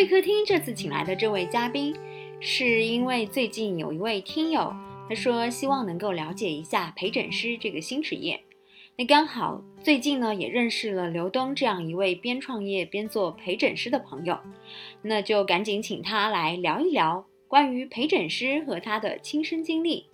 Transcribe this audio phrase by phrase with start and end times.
[0.00, 1.94] 会客厅这次请来的这位嘉宾，
[2.40, 4.74] 是因为最近有一位听友，
[5.06, 8.40] 他说希望能够了解一下陪诊师这个新职业。
[8.96, 14.38] 那刚好最近呢，也认识了刘东这样一位边创业边做陪诊师的朋友，
[15.02, 20.06] 那就赶紧请他来聊一聊关于陪诊师和他的亲身经历。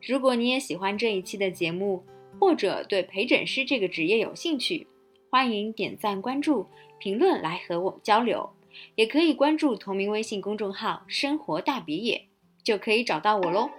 [0.00, 2.02] 如果你也喜欢这一期的节目，
[2.38, 4.86] 或者对陪诊师这个职业有兴趣，
[5.28, 6.66] 欢迎点赞、关注、
[6.98, 8.48] 评论来和我交流，
[8.94, 12.28] 也可以关注同名微信公众号“生活大别野”，
[12.62, 13.70] 就可以找到我喽。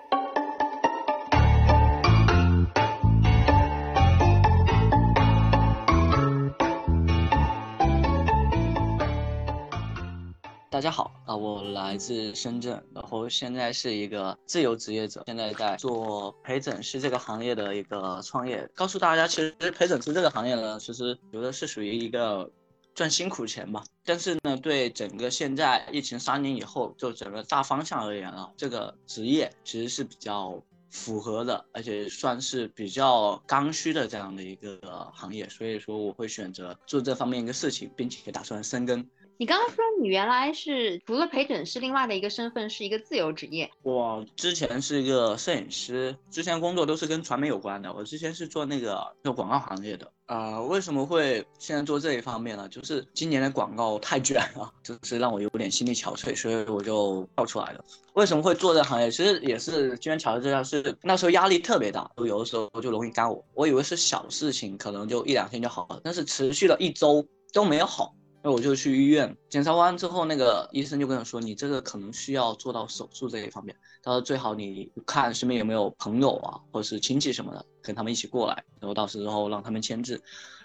[10.70, 18.68] 大家好啊，我来自深圳，然后现在是一个自由职业者，现在在做陪诊师这个行业的一个创业。
[18.74, 22.50] 告诉大家，其实陪诊师这个行业呢，其实觉得是属于一个
[22.94, 23.84] 赚辛苦钱吧。
[24.04, 34.80] 但是呢，对整个现在疫情三年以后，就整个大方向而言啊，这个职业其实是比较符合的，而且算是比较刚需的这样的一个
[35.14, 35.48] 行业。
[35.50, 39.08] 所以说，我会选择做这方面一个事情，并且打算深耕。
[39.38, 43.72] 你刚刚说你原来是除了陪诊师，另外的一个身份是一个自由职业。
[43.82, 47.92] 我之前是一个摄影师，之前工作都是跟传媒有关的。
[47.92, 50.12] 我之前是做那个做广告行业的。
[50.32, 52.66] 啊，为什么会现在做这一方面呢？
[52.70, 57.84] 就是今年的广告太卷了，就是让我有点心力憔悴，所以我就跳出来了。
[58.14, 59.12] 为什么会做这行业？
[59.12, 63.44] 其实也是机缘巧合之下，是那时候压力特别大，有的时候就容易干呕。
[63.54, 68.16] 我以为是小事情，可能就一两天就好了，但是持续了一周都没有好。
[68.44, 73.76] 那我就去医院检查完之后，那个医生就跟我说：“你这个可能需要做到手术这一方面。
[74.02, 80.20] 他说最好你看身边有没有朋友啊，或者是亲戚什么的，跟他们一起过来，然后到时候让他们签字。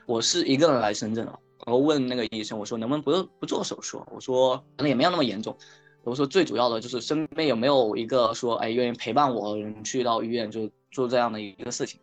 [0.06, 4.02] 我是一个人来深圳了，然后问那个医生，我说能不能不不做手术？
[4.10, 5.54] 我说可能也没有那么严重。
[6.02, 9.54] 我说最主要的就是身边有没有一个说哎愿意陪伴我
[9.84, 12.00] 去到医院就做这样的一个事情。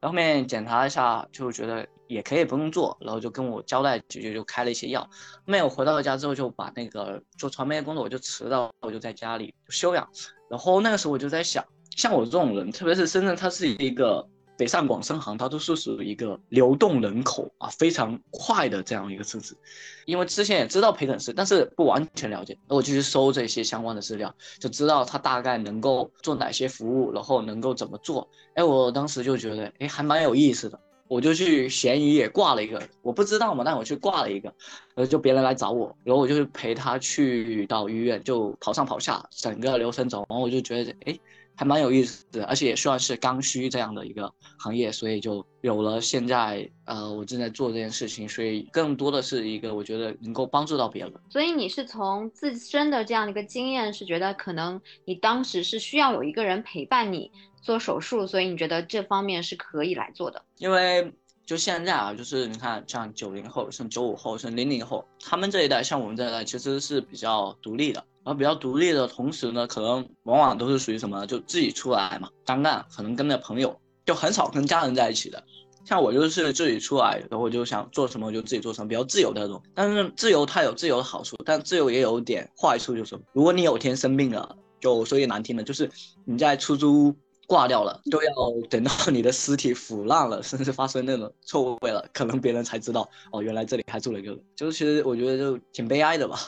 [0.00, 5.08] 然后面检查一下就觉得。”也可以不用做，然后就跟我交代几句，就开了一些药。
[5.44, 10.08] 没有回到家之后，就把那个做传媒的工作我就辞了，我就在家里休养。
[10.50, 11.64] 然后那个时候我就在想，
[11.96, 14.26] 像我这种人，特别是深圳，它是一个
[14.56, 19.56] 北上广深杭，它都是属于一个流动人口啊，非常快的这样一个城市。
[20.04, 28.28] 因为之前也知道陪诊师，但是不完全了解，那我就去搜这些相关的资料，就知道他大概能够做哪些服务，然后能够怎么做。
[28.54, 30.78] 哎，我当时就觉得，哎，还蛮有意思的。
[31.08, 34.52] 我就去闲鱼也挂了一个，我不知道嘛，但我去挂了一个，
[34.94, 41.18] 呃，就别人来找我，然后我就是陪他去到医院，就跑上跑下，整个流程走，然后我就觉得，哎，
[41.54, 51.12] 还蛮有意思的，而且也算是刚需这样的一个行业，所以就有了现在，呃，我正在做这件事情，所以更多的是一个我觉得能够帮助到别人。
[51.28, 57.30] 所以你是从自身的这样的一个经验，是觉得可能你当时是需要有一个人陪伴你。
[57.64, 60.40] 做手术，所以你觉得这方面是可以来做的？
[60.58, 61.10] 因为
[61.46, 68.04] 就现在啊，就是你看，像九零后、像九五后、像零零后，他们这一代，像我们这一代，其实是比较独立的。
[68.22, 75.42] 然后比较独立的同时呢，可能往往都是属于什么，就自己出来嘛，单干，可能跟着朋友，就很少跟家人在一起的。
[75.86, 79.62] 像我就是自己出来，然后就想做什么就自己做什么，比较自由的那种。
[79.74, 85.90] 但是自由它有自由的好处，但自由也有点坏处，就是如果你有天生病了，就说句难听的，就是
[86.24, 87.14] 你在出租屋。
[87.46, 88.32] 挂掉了，都要
[88.68, 94.44] 等到你的尸体腐烂了， 甚至发生那种臭味了，可能别人才知道哦，原来这里还住了一个人。
[94.56, 96.38] 就是其实我觉得就挺悲哀的吧。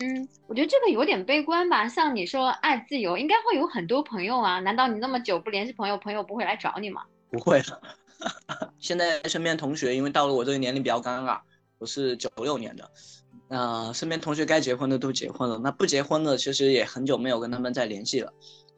[0.00, 1.86] 嗯，我觉得这个有点悲观吧。
[1.86, 4.58] 像你说爱自由，应该会有很多朋友啊。
[4.60, 7.02] 难道你那么久不联系朋友，朋友不会来找你吗？
[7.30, 7.62] 不会。
[8.78, 11.40] 现在身边同学因为到了我这个年龄比较尴尬，
[11.78, 12.88] 我是九六年的，
[13.48, 18.32] 那身边同学该结婚的都结婚了，那不结婚的其实也很久没有跟他们再联系了。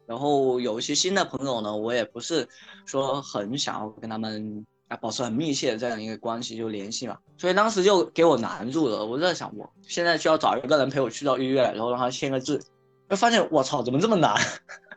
[0.06, 2.46] 然后有一些新的朋友呢，我也不是
[2.84, 9.04] 说很想要跟他们啊保持很密切的这样一个关系就联系嘛，所以当时就给我难住了。
[9.04, 12.62] 我在想，我现在需要找一个人陪我去到医院，然后让他签个字，
[13.08, 14.34] 就发现我操，怎么这么难？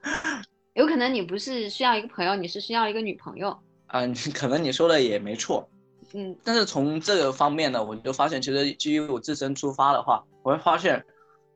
[0.76, 3.58] 有可能你不是需要一个朋友，你是需要一个女朋友。
[3.94, 5.70] 嗯，可能你说的也没错。
[6.14, 11.06] 嗯，但是从这个方面呢，我就发现，其实基于我自身出发的话，我会发现。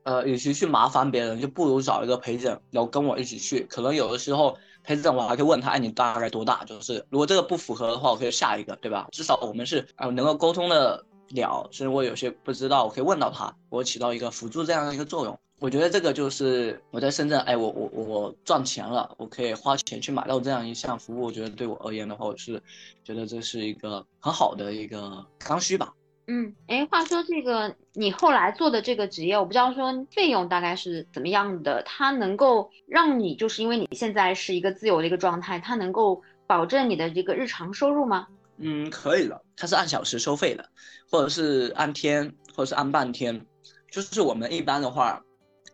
[0.04, 3.66] 呃，与其去麻烦别人，就不如找一个陪诊，然后跟我一起去。
[3.70, 6.64] 可能有的时候陪诊我还可以问他，哎，你大概多大？
[6.66, 9.08] 就是如果这个不符合的话，我可以下一个，对吧？
[9.12, 11.70] 至少我们是呃能够沟通的了。
[11.72, 15.40] 所以我有些不知道，我可以问到他，我起到一个辅助这样的一个作用。
[15.60, 21.26] 我觉得这个就是我在深圳，哎，我我我赚钱了，我可以花钱去买到这样一项服务。
[21.26, 22.60] 我觉得对我而言的话，我是
[23.04, 25.94] 觉得这是一个很好的一个刚需吧。
[26.34, 38.30] 嗯，哎，话说这个你后来做的这个职业，我不知道说费用大概是怎么样的，它能够让你就是因为你现在是一个自由的一个状态，它能够保证你的这个日常收入吗？
[38.60, 40.70] 嗯，可以的，它是按小时收费的，
[41.12, 43.46] 或者是按天，或者是按半天，
[43.92, 45.22] 就是我们一般的话。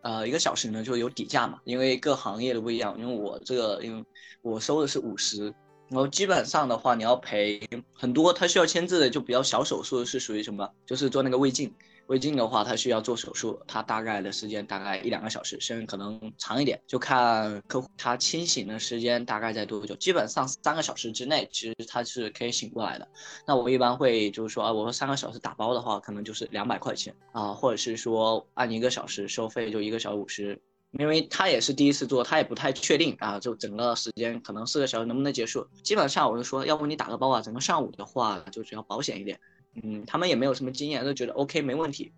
[0.04, 2.95] 呃，一个小时呢就有底价嘛，因为各行业的不一样。
[2.98, 4.06] 因为我这个，因为
[4.42, 5.54] 我收的是五十，
[5.89, 7.62] 然后基本上的话，你要赔
[7.94, 10.69] 很多，他需要签字的就比较小手术是属于什么？
[10.86, 11.74] 就是做那个胃镜。
[12.07, 19.94] 胃镜的话，他需要做手术，他大概的时间大概一两个小时，甚至可能长一点，就看客户他清醒的时间大概在多久。
[19.98, 23.06] 基本上三个小时之内，其实他是可以醒过来的。
[23.45, 30.57] 那我一般会就是说啊，我说三个小时打包的话，可能就是两百块钱啊，或者是说按一个小时收费，就一个小时五十。
[30.92, 35.68] 因为他也是第一次做，他也不太确定啊，就整个时间可能四个小时能不能结束。
[35.84, 39.39] 基本上我就说，要不你打个包啊，整个上午的话就只要保险一点。
[39.84, 42.12] 嗯，他们也没有什么经验，都觉得 OK 没问题。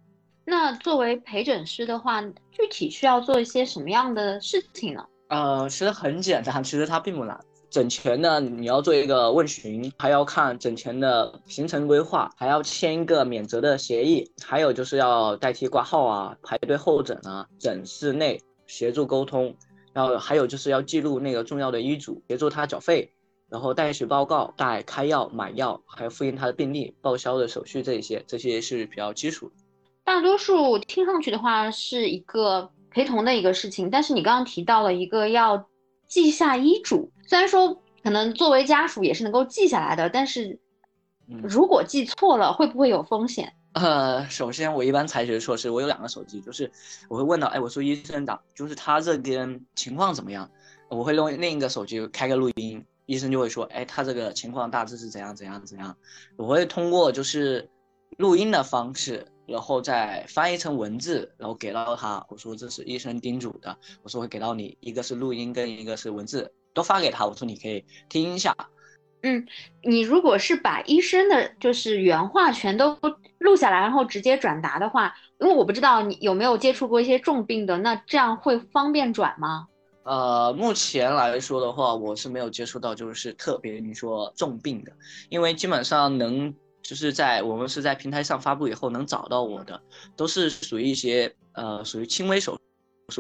[0.46, 5.06] 那作为陪诊师的话，具体需要做一些什么样的事情呢？
[5.28, 7.40] 呃，其实很简单，其实它并不难。
[7.70, 19.54] 诊前呢，你要做一个问询，还要看诊前的行程规划，还要签一个免责的协议，还有就是要代替挂号啊，排队候诊啊，诊室内协助沟通，
[19.92, 23.12] 然后还有就是要记录那个重要的医嘱，协助他缴费。
[23.50, 29.52] 然后带血报告、带开药、买药，还有复印他的病历、报销的手续这一些，这些是比较基础。
[30.04, 35.68] 大多数听上去的话是一个陪同的一个事情，但是你刚刚提到了一个要
[36.08, 40.60] 记下医嘱，虽然说可能作为家属也是能够记下来的，但是
[41.42, 43.56] 如果记错了会不会有风险？
[43.74, 46.72] 呃，首先我一般采取的措施，我有两个手机，就是
[47.08, 50.50] 我会问到，哎，我说医生长，就是他这边情况怎么样？
[50.90, 52.84] 我会用另一个手机开个录音。
[53.06, 55.98] 医生就会说，哎，他这个情况大致是怎样怎样怎样。
[56.36, 57.68] 我会通过就是
[58.18, 62.24] 录音的方式，然后再翻译成文字，然后给到他。
[62.30, 67.26] 我说这是医生叮嘱的，我说会给到你，一个是录音跟一个是文字，都发给他。
[67.26, 68.56] 我说你可以听一下。
[69.22, 69.46] 嗯，
[69.84, 72.98] 你如果是把医生的就是原话全都
[73.40, 79.68] 录下来，然后直接转达的话，因为我不知道你有没有接触过一些重病的，那这样会方便转吗？
[80.04, 84.92] 呃，目前来说的话，我是没有接触到，就是特别你说重病的，
[85.30, 89.80] 因为基本上能就是在我们是在平台上发布以后能找到我的，
[90.16, 92.58] 都是属于一些呃属于轻微手。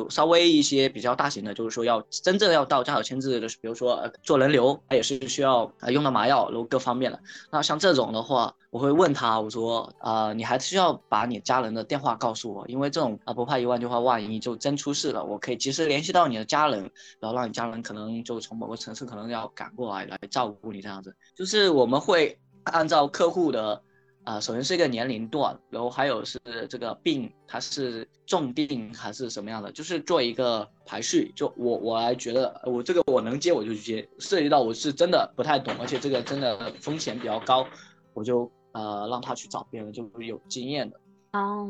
[0.10, 7.20] 稍微一些比较大型的，就是说要真正要到家属签字的，比如说呃做人流，它也是需要啊用到麻药，然后各方面的。
[7.52, 16.80] 那像这种的话，我会问他，我说啊，你还需要把你家人的电话告诉我，因为这种啊不怕一万句话，万一就真出事了，我可以及时联系到你的家人，
[17.20, 21.16] 然后让你家人可能就从某个城市可能要赶过来来照顾你这样子。
[21.36, 23.82] 就是我们会按照客户的。
[24.30, 26.40] 啊，首先是一个年龄段，然后还有是
[26.70, 31.32] 这个病，它是重病还是什么样的，就是做一个排序。
[31.36, 37.66] 就我我来觉得，我这个我能接我就接，涉及到我是真的不太懂，而且这个真的风险比较高，
[38.14, 41.00] 我就呃让他去找别人，就有经验的。
[41.34, 41.68] 哦，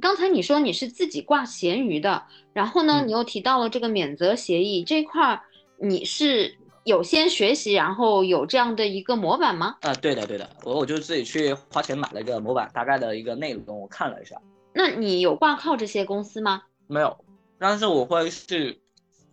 [0.00, 5.42] 刚才你说你是自己挂闲鱼的，然后呢，你又提到了这个免责协议这块儿，
[5.78, 6.56] 你是？
[6.84, 9.76] 有先学习，然后有这样的一个模板吗？
[9.82, 14.36] 啊，对的，对的，我我就自己去花钱买了一个模板，大概的一个内容我看了一下。
[14.72, 16.62] 那你有挂靠这些公司吗？
[16.88, 17.16] 没有，
[17.58, 18.80] 但是我会去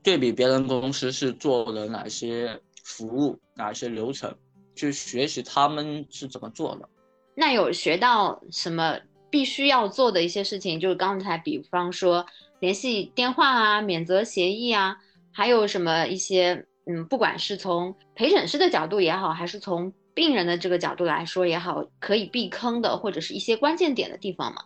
[0.04, 4.32] 对比别人公司是做的哪些服务、哪些流程，
[4.76, 6.88] 去学习他们是怎么做的。
[7.34, 9.00] 那有学到什么
[9.32, 10.80] 必须要做的一些事情？
[10.80, 12.24] 就是刚才，比方说
[12.60, 14.98] 联系电话啊、免责协议啊，
[15.32, 16.68] 还有什么一些？
[16.92, 24.64] 嗯，不管是从陪诊师的角度也好，还是从病人的这个角度来说也好，可以避坑的或者是一些关键点的地方吗？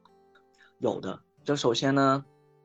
[0.80, 2.24] 有的，就首先呢，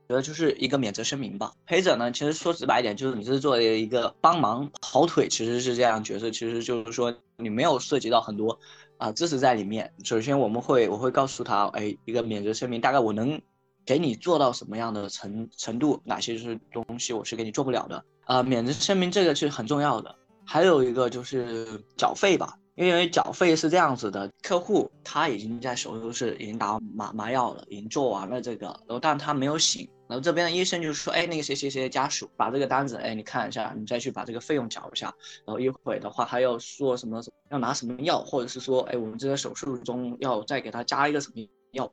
[0.08, 1.52] 觉得就是一个免责声明吧。
[1.66, 8.56] 陪诊呢，其实说直白一点，就是你是作为一个帮忙跑腿，其实是这样角色，其实就是说你没有涉及到很多
[8.96, 9.92] 啊知识在里面。
[10.04, 13.42] 首先我们会，我会告诉他，哎，一个免责声明，大概我能
[13.84, 18.04] 给你做到什么样的程程度，哪些是东西我是给你做不了的。
[18.28, 21.66] 呃，免责声明这个是很重要的，还有一个就是
[21.96, 35.06] 缴费吧，因为缴费是这样子的，客户他已经在手术室已经打麻麻药了，已经做完了这个，然后但他没有醒，然后这边的医生就说，哎，那个谁谁谁家属把这个单子，哎，你看一下，你再去把这个费用缴一下，
[35.46, 41.42] 然后一会的话他要说什么要拿什么药，或者是说，哎，我们这个手术中要再给他加一个什么
[41.72, 41.90] 药。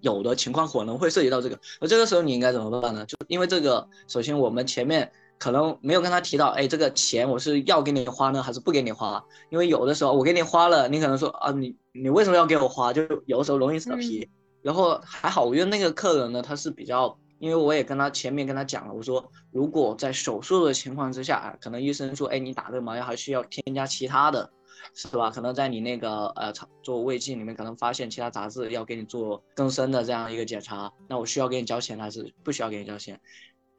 [0.00, 3.06] 有的情况可能会涉及到这个，而这个时候你应该怎么办呢？
[3.06, 9.22] 就因为这个，首先我们前面可能没有跟他提到，哎，这个钱我是要给你花呢，还是不给你花？
[9.50, 12.92] 因为有的时候我给你花了，你可能说啊，你你为什么要给我花？
[12.92, 14.28] 就有的时候容易扯皮。
[14.62, 19.22] 然后还好，因为那个客人呢，他是比较，因为我也跟他前面跟他讲了，我说
[19.52, 24.50] 如果在手术的情况之下，可能医生说，哎，你打这个麻药还需要添加其他的，
[24.94, 25.30] 是吧？
[25.30, 26.50] 可能在你那个呃
[26.82, 33.20] 做胃镜里面，可能发现其他杂质，要给你做更深的这样一个检查，那我需要给你交钱还是不需要给你交钱？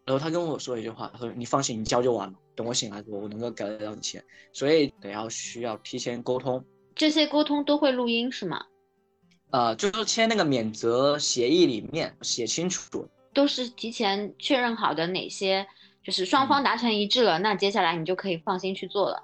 [0.05, 6.63] 然后他跟我说一句话，他说你放心，你交就完了，等我醒来，我我能够给得到你钱，所以得要需要提前沟通。
[6.93, 8.63] 这些沟通都会录音是吗？
[9.49, 15.65] 呃，就是签那个免责协议里面写清楚，都是提前确认好的哪些，
[16.03, 19.23] 就是双方达成一致了，那接下来你就可以放心去做了。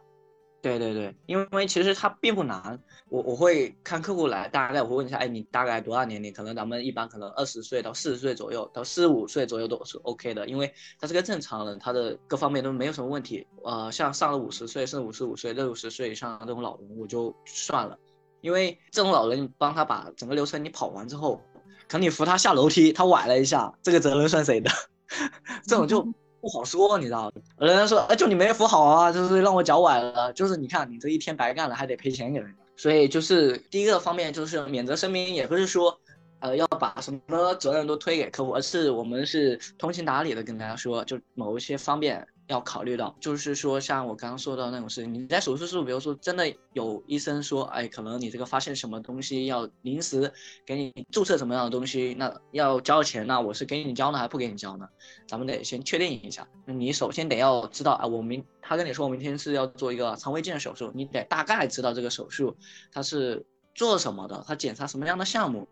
[0.62, 6.32] 对对对，因为其实它并不难，我我会看客户来，大概我会问一下，哎，你大概多大年龄？
[6.32, 13.46] 可能咱们一般可能二十岁到四十岁左右，到四十五岁左右都是 OK 的，因为他是个正常人，他的各方面都没有什么问题。
[13.64, 17.98] 呃，像上了五十岁，甚至五十五岁、六十岁以上这种老人，我就算了。
[18.42, 21.42] 因为这种老人，你帮他把整个流程你跑完之后，
[21.88, 24.70] 可能你扶他下楼梯，他崴了一下，这个责任算谁的？
[25.66, 26.08] 这种就
[26.42, 27.32] 不好说，你知道？
[27.58, 32.58] 人家说，哎，就你没扶好啊，就是让我脚崴了，就是你看你这一天白干了，还得赔钱给人家。
[32.76, 35.98] 所以就是第一个方面就是免责声明，也不是说。
[36.44, 50.32] 呃，要把什么责任都推给客户，而是我们是通情达理的跟大家说，就某一些方面要考虑到，就是说像我刚刚说到那种事情，你在手术室，比如说真的有医生说，哎，可能你这个发现什么东西要临时
[50.66, 54.86] 给你注册什么样的东西，那要交钱，那我是给你交呢，还不给你交呢？
[55.26, 56.46] 咱们得先确定一下。
[56.66, 62.56] 你首先得要知道啊，我明他跟你说我明天是要做一个肠胃镜手术，你得大概知道这个手术
[62.92, 65.66] 他是做什么的，他检查什么样的项目。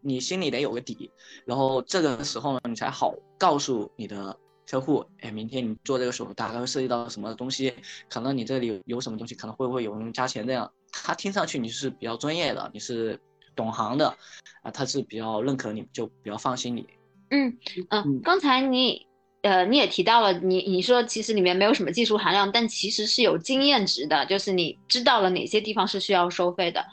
[0.00, 1.10] 你心里得有个底，
[1.44, 7.72] 然后这个时候呢，你才好告诉你的客户，哎，明天你做这个手术大概会涉及到什么东西，
[8.10, 13.18] 可能你这里有什么东西，可能会不会有人加钱这样，他听上去你是比较专业的，你是
[13.56, 14.14] 懂行的，
[14.62, 16.86] 啊，他是比较认可你，就比较放心你。
[17.30, 17.58] 嗯
[17.88, 19.06] 嗯，刚才你
[19.42, 26.84] 呃你也提到了，你你说其实里面没有什么技术含量，但其实是有经验值的，就是你知道了哪些地方是需要收费的。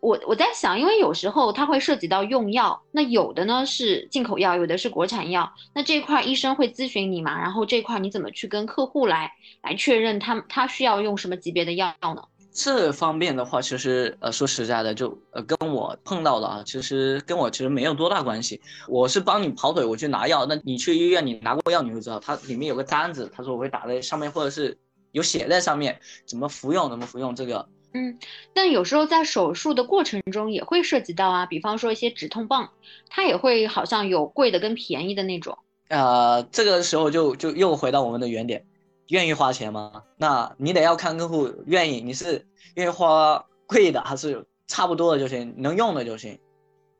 [0.00, 7.38] 我我在想，因为有时候它会涉及到用药，那有的呢是进口药，有的是国产药，那这块医生会咨询你嘛？
[7.38, 9.30] 然后这块你怎么去跟客户来
[9.62, 12.22] 来确认他他需要用什么级别的药呢？
[12.52, 18.60] 这方面的话，其实呃说实在的，就呃跟我碰到的啊，其实跟我其实没有多大关系。
[18.88, 24.76] 我是帮你跑腿，我去拿药，那你去医院你拿过药，你会知道它里面有个单子，他说我会打在上面，或者是
[25.12, 27.68] 有写在上面，怎么服用，怎么服用这个。
[27.92, 28.18] 嗯，
[28.54, 32.70] 但有时候在手术的过程中也会涉及到啊，比方说一些止痛棒，
[33.08, 35.58] 它也会好像有贵的跟便宜的那种。
[35.88, 38.64] 呃，这个时候就就又回到我们的原点，
[39.08, 40.04] 愿意花钱吗？
[40.16, 46.38] 那你得要看客户愿意，你是愿意花贵的还是差不多的就行，能用的就行。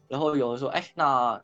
[0.08, 1.40] 然后有的说，哎，那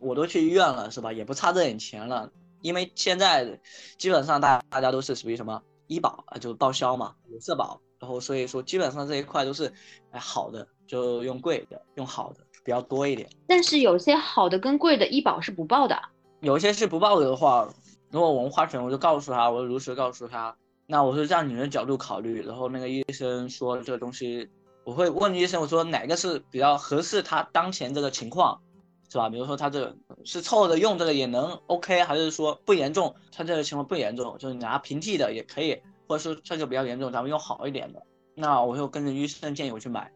[0.00, 1.12] 我都去医院了是吧？
[1.12, 2.28] 也不差这点钱了，
[2.62, 3.60] 因为现在
[3.96, 7.80] 基本上大大家都是属于什么医保啊，就报销嘛，有社保。
[8.02, 9.72] 然后所以说，基本上这一块都是，
[10.10, 13.30] 哎，好的就用贵的，用好的比较多一点。
[13.46, 15.96] 但是有些好的跟贵的医保是不报的，
[16.40, 17.72] 有些是不报的话，
[18.10, 20.52] 如果我们花钱，我就告诉他，我就如实告诉他，
[20.88, 22.42] 那我是站你的角度考虑。
[22.44, 24.48] 然后那个医生说这个东西，
[24.82, 28.60] 我会问医生，我说哪个是比较合适他当前这个情况，
[29.08, 29.28] 是吧？
[29.28, 33.14] 比如说他这个是凑着用这个也能 OK，还是说不严重？
[33.30, 35.80] 他这个情况不严重，就是拿平替的也可以。
[36.12, 38.02] 或者是这个比较严重，咱们用好一点的，
[38.34, 40.12] 那我就跟着医生建议我去买，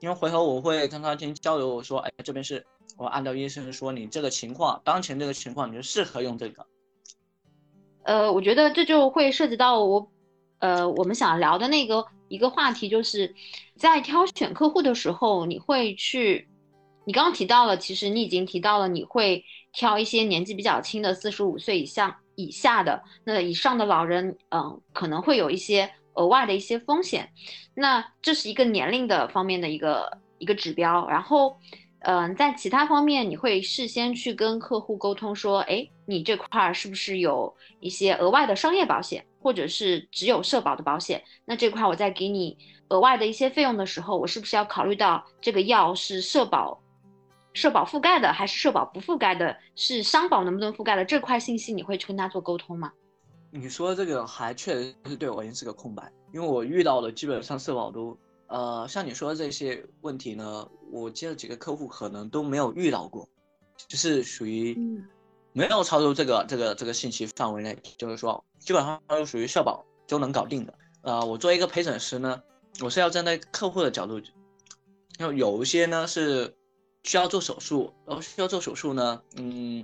[0.00, 2.66] 因为回头我会跟他进行交流，我说，哎，这边是
[2.98, 6.66] 我按照医生说你这个情况，当前这个情况，你就适合用这个。
[8.02, 10.10] 呃，我觉得这就会涉及到我，
[10.58, 13.32] 呃，我们想聊的那个一个话题，就是
[13.76, 16.48] 在挑选客户的时候，你会去，
[17.04, 22.16] 你刚刚提到了，其实你已经提到了，你会挑一些年纪比较轻的，四十五岁以上。
[22.36, 27.30] 以下的那以上的老人，嗯，可能会有一些额外的一些风险，
[27.74, 31.08] 那这是一个年龄的方面的一个一个指标。
[31.08, 31.58] 然后，
[32.00, 41.22] 嗯，在其他方面，你会事先去跟客户沟通说，哎，你这块儿是不是有一些额外的商业保险，或者是只有社保的保险？
[41.44, 42.56] 那这块我在给你
[42.88, 46.80] 额外的一些费用的时候，我是不是要考虑到这个药是社保？
[47.56, 49.56] 社保覆盖的还是社保不覆盖的？
[49.74, 52.92] 是商保能不能覆盖的这块信息，你会去跟他做沟通吗？
[53.50, 58.14] 你说这个还确实是对我而言是个空白，因为我遇到的基本上社保都，
[58.48, 63.26] 呃，像你说的这些问题呢，我接了几个客户可能都没有遇到过，
[63.88, 64.78] 就是属于
[65.54, 70.74] 没有超出这个这个这个信息范围内，就是说基本上都属于社保就能搞定的。
[71.00, 72.42] 呃，我作为一个陪诊师呢，
[72.82, 74.20] 我是要站在客户的角度，
[75.18, 76.54] 要有一些呢是
[77.06, 79.82] 需要做手术，然后需要做手术呢，嗯，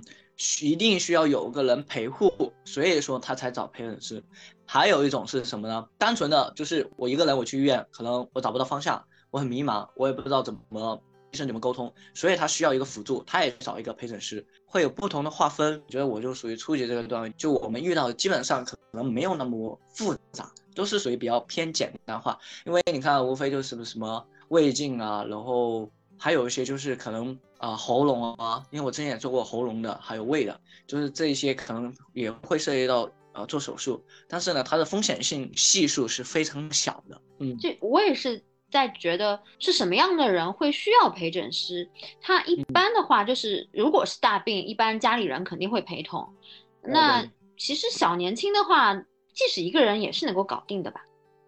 [0.61, 4.23] 一定需要有个人陪护，所以说他才找陪诊师。
[4.65, 5.87] 还有一种是什么呢？
[5.97, 11.01] 单纯的就是我一个人我去医院，可能我找不到方向，我很迷茫，我也不知道怎么。
[11.31, 11.91] 医生怎么沟通？
[12.13, 15.81] 所以他需要一个辅助，他也找一个陪诊师，会有不同的划分。
[15.87, 22.37] 我觉得我就属于初级这个段位，就我们遇到的基本上可能没有那么复杂，都是属于比较偏简单化。
[22.67, 25.89] 因为你看，无非就是什么胃镜啊，然后
[26.23, 37.21] 还有一些就是可能啊喉咙啊，因为我之前也做过喉咙的，还有胃的，就是这一些可能也会涉及到呃做手术，但是呢，它的风险性系数是非常小的。
[37.39, 38.41] 嗯，这我也是。
[38.71, 41.87] 在觉得是什么样的人会需要陪诊师？
[42.19, 46.27] 他一般的话就是，如果是大病，一般家里人肯定会陪同。
[46.81, 47.23] 那
[47.55, 48.95] 其实小年轻的话，
[49.31, 51.01] 即使一个人也是能够搞定的吧？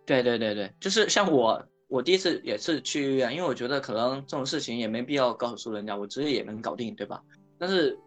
[0.06, 1.66] 对对对对，就是像我，
[1.96, 7.24] 我第一次也是去医院，因为我觉得可能这种事情也没必要告诉人家，我直接也能搞定，对吧？
[7.58, 7.98] 但是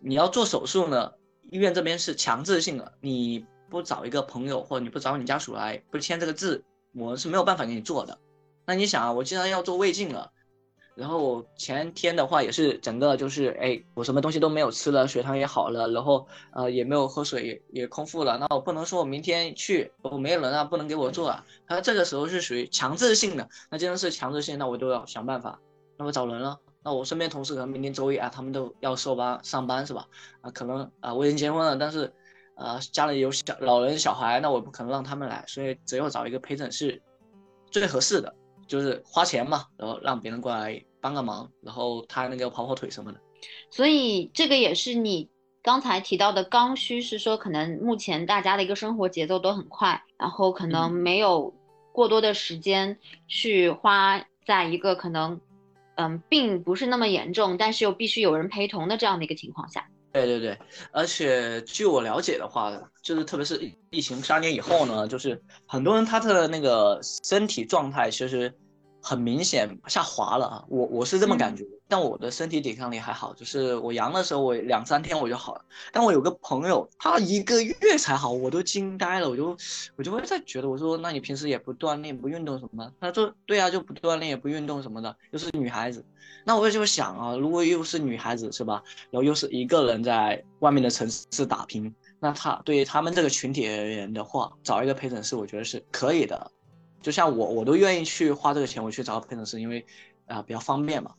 [0.00, 1.12] 你要做手术呢，
[1.50, 6.64] 医院这边是强制性的，你不找一个朋友或者你不找你家属来不签这个字，
[6.94, 8.18] 我是没有办法给你做的。
[8.64, 10.32] 那你想啊，我既然要做胃镜了，
[10.96, 18.38] 然后我前天的话也是整个就是，哎，我什么东西都没有吃了，血糖也好了，然后呃也没有喝水，也也空腹了。
[18.38, 21.44] 那我不能说我明天去，我没有人啊，不能给我做啊。
[21.68, 25.60] 他这个时候是属于强制性的，那既然是强制性，那我就要想办法，
[25.98, 26.58] 那我找人了。
[26.82, 30.06] 那我身边同事可能明天周一啊，他们都要上班上班是吧？
[30.40, 32.10] 啊，可能啊我已经结婚了，但是
[32.54, 37.02] 啊家里有小老人小孩，那我不可能让他们来，所以只有找一个陪诊是
[37.70, 38.34] 最合适的。
[38.66, 43.20] 就是花钱嘛，然后让别人过来帮个忙，然后他那个跑跑腿什么的。
[43.70, 45.28] 所以这个也是你
[45.62, 51.54] 刚才提到的刚需，是说可能目前大家的一个生活节奏都很快，然后可能没有
[51.92, 55.40] 过多的时间去花在一个可能
[55.96, 59.88] 嗯并不是那么严重，但是又必须有人陪同的这样的一个情况下。
[60.16, 60.58] 对对对，
[60.92, 68.50] 而且据我了解的话，就是特别是疫情三年以后呢，就是很多人他的那个身体状态其实
[69.06, 71.64] 很明显下滑了啊，我我是这么感觉。
[71.86, 75.64] 但我的身体抵抗力还好，就是我阳的时候，我两三天我就好了。
[75.92, 79.30] 但我有个朋友，他一个月才好，我都惊呆了。
[79.30, 79.56] 我就
[79.94, 82.92] 我就会在觉得，我说那你平时也不锻炼、不运动什么的？
[83.00, 86.04] 他说对啊，就不锻炼也不运动什么的，又是女孩子。
[86.44, 88.82] 那我就想啊，如果又是女孩子是吧？
[89.12, 96.50] 然后又是一个人在外面的城市打拼，那他对于他们这个群体而言的话，找一个陪诊师，我觉得是可以的。
[97.06, 99.86] 就像我，我都愿意去花这个钱，我去找个陪诊师，因为
[100.26, 101.12] 啊比较方便嘛。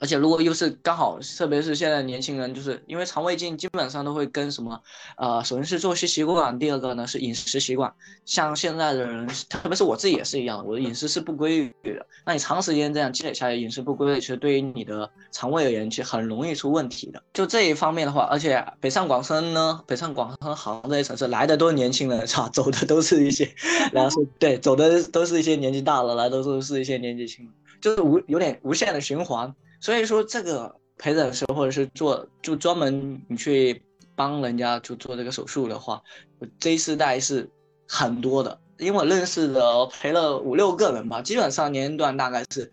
[0.00, 4.80] 而且如果又是刚好，特别是现在年轻人，就是因为肠胃镜基本上都会跟什么，
[5.18, 7.92] 呃，首先是作息习惯，第二个呢是饮食习惯。
[8.24, 12.06] 像现在的人，特别是我自己也是一样，我的饮食是不规律的。
[12.24, 17.22] 那你长时间这样积累下来，饮食不规律，其实对于你的肠胃而言，其实很容易出问题的。
[17.34, 22.48] 就这一方面的话，而且北上广深呢，北上广深杭这些城市来的都是年轻人，是吧？
[22.50, 23.46] 走的都是一些，
[23.92, 27.46] 然后是对，走的都是一些年纪大了，来的都是一些年纪轻，
[27.82, 29.54] 就是无有点无限的循环。
[29.80, 33.82] 所以说，这个陪诊师或者是做就专门你去
[34.14, 36.02] 帮人家就做这个手术的话，
[36.38, 37.48] 我 Z 世代是
[37.88, 42.70] 很多的，因为我认识的陪了五六个人吧，基本上年龄段大概是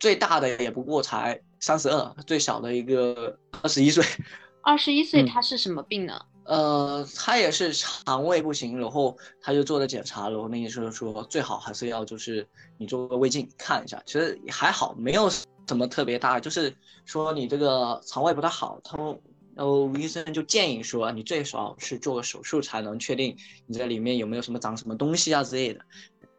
[0.00, 4.04] 最大的也不过才三十二，最小的一个二十一岁。
[4.62, 6.20] 二十一岁他是什么病呢？
[6.44, 12.44] 呃，他也是肠胃不行，然后他就做了检查，然后那医生说最好还是要就是
[12.76, 15.30] 你做个胃镜看一下，其实还好，没有。
[15.68, 16.40] 什么特别大？
[16.40, 19.20] 就是说你这个肠胃不太好，他们
[19.54, 25.80] 然后医生就建议说，你最少是做个手术才能确定你这里面有没有什么长什么东西啊之类的。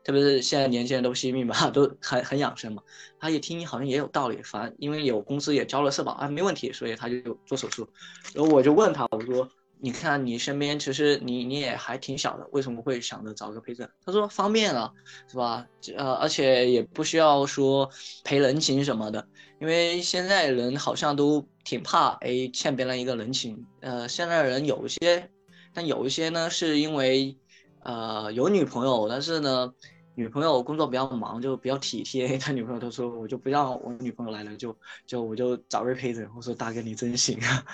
[0.03, 2.81] 特别是现在年轻人都惜命嘛，都很很养生嘛。
[3.19, 7.87] 他一听好像也有道理，反正因为有公司也交了社保啊，没问题，所以他就做手术。
[8.33, 9.47] 然后我就问他，我说。
[9.81, 13.89] 你看，你身边其实你你也还挺小的，为什么会想着找个陪诊？
[14.05, 14.91] 他说方便了，
[15.29, 15.65] 是吧？
[15.95, 17.89] 呃，而且也不需要说
[18.25, 19.25] 赔人情什么的，
[19.59, 23.65] 因为现在人好像都挺怕哎欠别人一个人情。
[23.79, 25.29] 呃，现在人有一些，
[25.73, 27.37] 但有一些呢是因为
[27.83, 29.73] 呃有女朋友，但是呢
[30.13, 37.65] 女朋友工作比较忙，就比较体贴， 他女朋友都说我就不让我女朋友来了，就就我就找位陪诊，我说大哥你真行啊。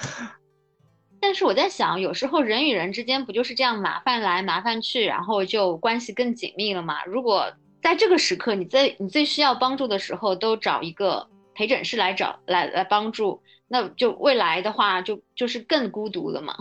[1.26, 7.04] 但是我在想，有时候人与人之间不就是这样麻烦来麻烦去，然后就关系更紧密了吗？
[7.06, 16.56] 如果在这个时刻，你在你最需要帮助的时候都找一个陪诊师来找来来帮助，那就未来的话就就是更孤独了嘛。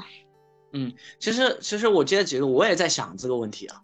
[0.73, 3.77] 嗯，其实其实我接着几个，我也在想这个问题啊，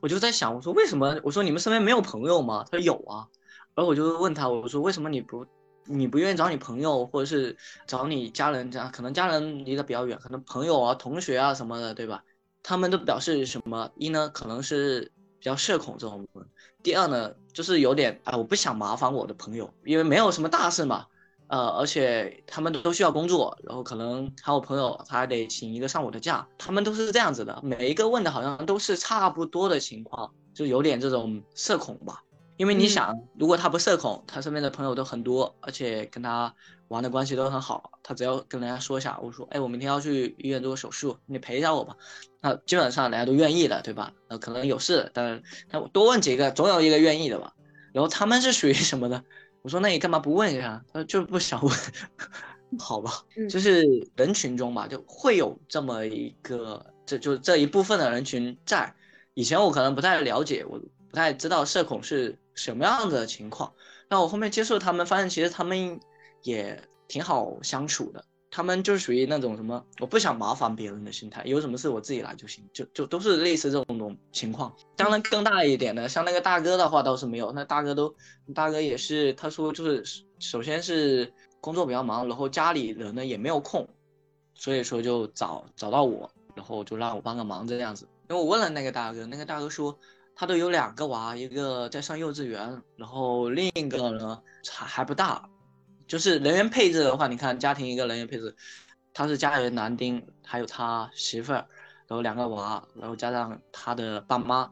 [0.00, 1.18] 我就在想，我说为什么？
[1.24, 2.64] 我说你们身边没有朋友吗？
[2.70, 3.26] 他说有啊，
[3.74, 5.44] 然后我就问他，我说为什么你不
[5.88, 8.90] 你不愿意找你朋友，或者是找你家人这样？
[8.92, 12.22] 可能家人离得比较远，可能朋友啊、同学啊什么的，对吧？
[12.62, 13.90] 他们都表示什么？
[13.96, 16.22] 一呢，可能是比较社恐这种；
[16.82, 21.06] 第二呢，就是有点啊，我不想麻烦我的朋友，因为没有什么大事嘛。
[21.46, 27.58] 呃，而且他们都需要工作，然后可能还有朋友，他还得请一个上午的假，他们都是这样子的。
[27.62, 32.22] 每一个问的好像都是差不多的情况，就有点这种社恐吧。
[32.58, 36.52] 因为你想，如果他不社恐，他身边的朋友都很多，而且跟他
[36.88, 41.96] 玩的关系都很好，他只要跟人家说一下，我说，哎，我明天要去医院做手术，你陪一下我吧。
[42.40, 44.12] 那基本上人家都愿意的，对吧？
[44.28, 47.54] 那可能有事，但是他多问几个，总有一个愿意的吧。
[47.92, 49.22] 然后他们是属于什么呢？
[49.62, 50.84] 我说那你干嘛不问一下？
[50.92, 51.72] 他说就是不想问，
[52.78, 53.84] 好吧，就是
[54.16, 58.92] 人群中吧，就会有这么一个，这就这一部分的人群在。
[59.34, 60.78] 以前我可能不太了解，我
[61.10, 63.72] 不太知道社恐是什么样的情况。
[64.08, 65.98] 那我后面接触他们，发现其实他们
[66.42, 68.24] 也挺好相处的。
[68.50, 74.74] 他们就是属于那种什么，我不想麻烦别人的心态，有什么事我自己来就行，就就都是类似这种种情况。
[74.96, 78.12] 当然更大一点的，像那个大哥的话倒是没有，那大哥都
[78.54, 80.02] 大哥也是，他说就是
[80.38, 83.86] 首先是工作比较忙，然后家里人呢也没有空，
[84.54, 88.08] 所以说就找找到我，然后就让我帮个忙这样子。
[88.30, 89.96] 因为我问了那个大哥，那个大哥说
[90.40, 95.44] 他都有两个娃，一个在上幼稚园，然后另一个呢还还不大。
[96.06, 98.54] 就是人员配置的话，你看家庭一个人员配置，
[99.12, 101.66] 他是家里的男丁，还有他媳妇儿，
[102.06, 104.70] 然后两个娃，然后加上他的爸妈，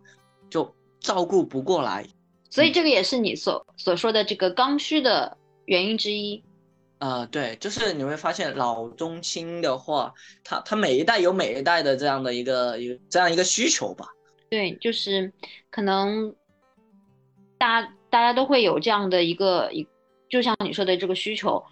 [0.49, 2.07] 就照顾不过来。
[2.49, 6.41] 所以这个也是你所所说的这个刚需的原因之一。
[7.01, 14.07] 呃，对，就是你会发现老中青的话，他他每一代有每一代的这样的一个一个这样一个需求吧。
[14.49, 15.33] 对，就是
[15.71, 16.35] 可能
[17.59, 19.87] 大家大家都会有这样的一个一。
[20.29, 21.65] 就像你说的这个需求，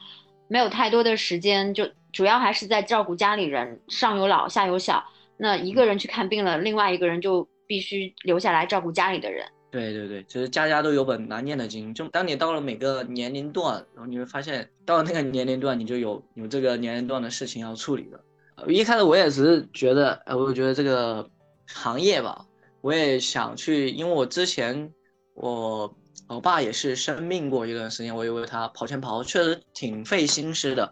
[0.47, 5.03] 没有太多的时间，就主要还是在照顾家里人，上有老下有小。
[5.37, 9.45] 那一个人去看病了，另外一个人就必须留下来照顾家里的人。
[9.73, 11.93] 对对对，其实家家都有本难念的经。
[11.93, 18.21] 就当你到了每个年龄段，然后你会发现，到了那个年龄段，你就有有这个年龄段的事情要处理了。
[18.69, 21.29] 一开始我也只是觉得，哎，我觉得这个
[21.67, 22.47] 行业吧，
[22.85, 24.93] 我也想去，因为我之前
[25.35, 25.97] 我。
[26.27, 30.91] 我爸也是生病过一段时间，我也为他跑前跑，确实挺费心思的。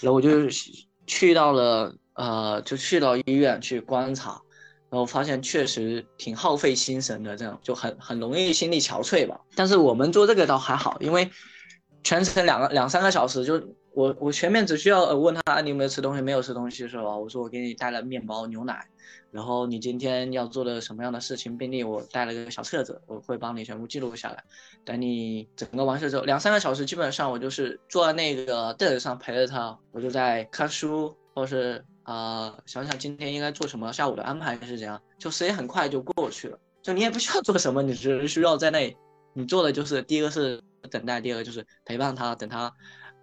[0.00, 0.48] 然后我就
[1.06, 4.40] 去到了，呃，就去到医院去观察，
[4.90, 9.40] 然后发现确实挺耗费心神的，这样就很很容易心力憔悴吧。
[9.54, 11.30] 但是我们做这个倒还好，因为
[12.02, 13.62] 全程两个两三个小时就。
[13.94, 17.16] 我我前面只需要问他你有没有吃东西，没有吃东西是吧？
[17.16, 18.86] 我说我给你带了面包、牛奶，
[19.30, 24.42] 然后你今天要做的什么样的事情病例，我带了个小册子，我会帮你全部记录下来。
[24.84, 36.58] 等你整个完事之后，两三个小时基本上我就是坐在那个凳子上陪着他，我就在看书，或是啊想想今天应该做什么，下午的安排是怎样，就时间很快就过去了。
[36.80, 38.96] 就你也不需要做什么，你只需要在那，
[39.34, 40.58] 你做的就是第一个是
[40.90, 42.72] 等待，第二个就是陪伴他，等他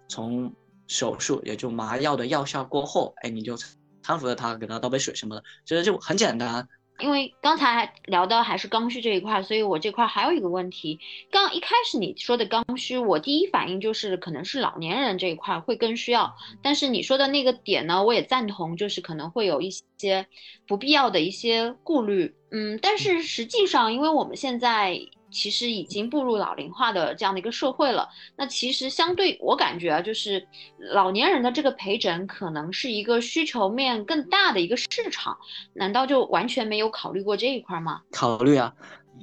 [0.08, 0.54] 从。
[0.90, 3.56] 手术也就麻药的药效过后，哎，你就
[4.02, 6.66] 搀扶着他，给他倒杯水什么的，其实就很简单。
[6.98, 10.98] 因为刚才聊的还是刚需这一块，所以我这块还有一个问题。
[11.30, 16.34] 刚一开始你说的刚需，我第一反应就是可能是老年人这一块会更需要。
[16.60, 20.26] 但是你说的那个点呢，我也赞同，就是可能会有一些
[20.66, 22.34] 不必要的一些顾虑。
[22.50, 25.00] 嗯，但是实际上，因为我们现在。
[25.30, 28.08] 其实已经步入老龄化的这样的一个社会了。
[28.36, 30.46] 那其实相对我感觉啊，就是
[30.78, 35.38] 老年人的这个陪诊可能是一个需求面更大的一个市场。
[35.72, 38.02] 难道就完全没有考虑过这一块吗？
[38.10, 38.74] 考虑啊。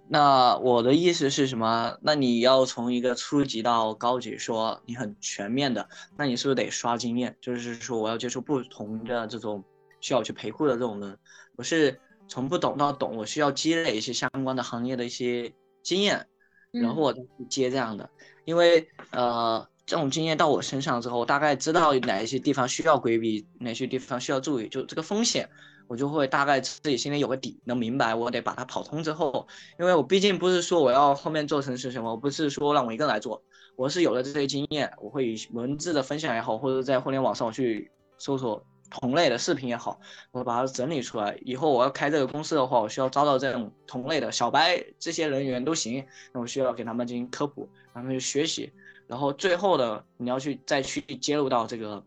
[0.10, 1.98] 那我的意思是什么？
[2.02, 7.36] 那你要从一个初级到高级，说你很全面的，那你是不是得刷经验？
[7.42, 9.64] 就是说我要接触不同的这种
[10.00, 11.18] 需要去陪护的这种人，
[11.58, 15.52] 我是从不懂到懂，我需要积累一些相关的行业的一些。
[15.88, 16.28] 经验，
[16.72, 18.10] 然后我再去接这样的，
[18.44, 25.50] 因为呃，这种经验到我身上之后，我大概知道哪一些地方需要规避，哪些地方需要注意，就这个风险，
[25.88, 29.48] 我就会大概自己心里有个底，能明白我得把它跑通之后，
[29.80, 33.42] 因为我毕竟不是说我要后面做成是什么，我不是说让我一个人来做，
[33.78, 38.62] 我是有了这些经验，我会以文字的分享也好，或者在互联网上我去搜索。
[38.90, 40.00] 同类的视频也好，
[40.32, 41.38] 我把它整理出来。
[41.44, 46.06] 以后我要开这个公司的话，我需要招到这种同类的小白这些人员都行。
[46.32, 48.72] 那我需要给他们进行科普，让他们去学习。
[49.08, 52.04] 然后最后的你要去再去接入到这个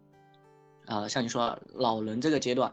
[0.87, 2.73] 呃，像你说老人这个阶段，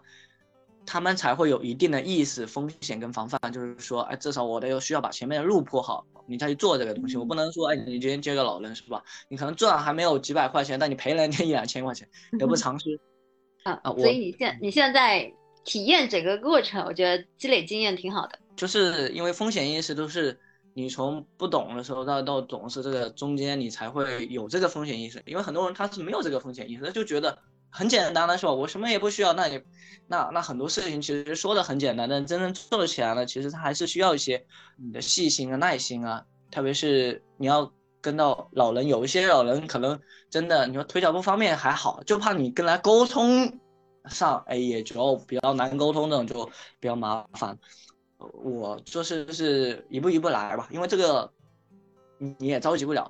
[0.85, 7.17] 他们才会有一定的意识、风险跟防范，就是说，哎，至少我得需要把前面的路铺好，你再去做这个东西。
[7.17, 9.03] 我不能说，哎，你今天接个老人是吧？
[9.27, 12.07] 你可能赚还没有几百块钱，但你赔了人家一两千块钱，
[12.39, 12.99] 得不偿失。
[13.83, 15.31] 啊，所以你现你现在
[15.63, 18.39] 体验整个过程，我觉得积累经验挺好的。
[18.55, 20.39] 就是因为风险意识都是
[20.73, 25.21] 你从不懂的时候到到懂事这个中间，你才会有这个风险意识。
[25.25, 27.37] 因为很多人他是没有这个风险意识，他就觉得
[27.69, 28.53] 很简单的是吧？
[28.53, 29.61] 我什么也不需要，那你
[30.07, 34.45] 那那很多事情其实说的很简单，但真正做起来呢，其实它还是需要一些
[34.77, 43.59] 你的细心啊、耐心啊，特别是你要跟到老人，有一些老人可能真的你说腿脚不方便还好，就怕你跟他沟通。
[44.09, 46.45] 上哎也就比较难沟通，这种就
[46.79, 47.59] 比较麻烦。
[48.17, 51.29] 我就是是一步一步来吧，因为这个
[52.17, 53.09] 你也着急不了，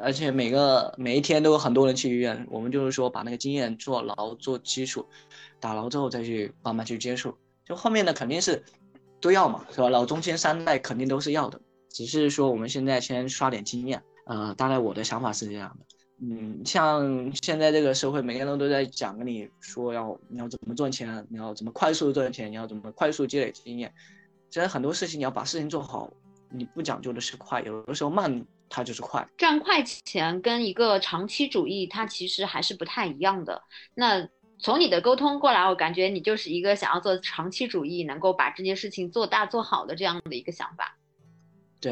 [0.00, 5.06] 而且每个每一天都有很多人去医院，我们就是说把那个经验做牢做基础，
[5.60, 7.36] 打牢之后再去慢慢去接触。
[7.62, 8.64] 就后面的肯定是
[9.20, 9.90] 都要嘛，是吧？
[9.90, 11.60] 老中青三代肯定都是要的，
[11.94, 14.02] 只是说我们现在先刷点经验。
[14.26, 15.86] 呃，大概我的想法是这样的。
[16.22, 23.92] 嗯，像现在这个社会，每个人都在讲跟你说要你要怎么赚钱，你要怎么快速赚钱，你要怎么快速积累经验。
[24.50, 26.10] 其实很多事情你要把事情做好，
[26.50, 29.28] 你不讲究的是快，有的时候慢它就是快。
[29.36, 33.62] 赚快钱跟一个长期主义，它其实还是不太一样的。
[33.94, 34.26] 那
[34.58, 40.96] 从你的沟通过来，我感觉你就是一个想要做长期主义，能够把这件事情做大做好的这样的一个想法。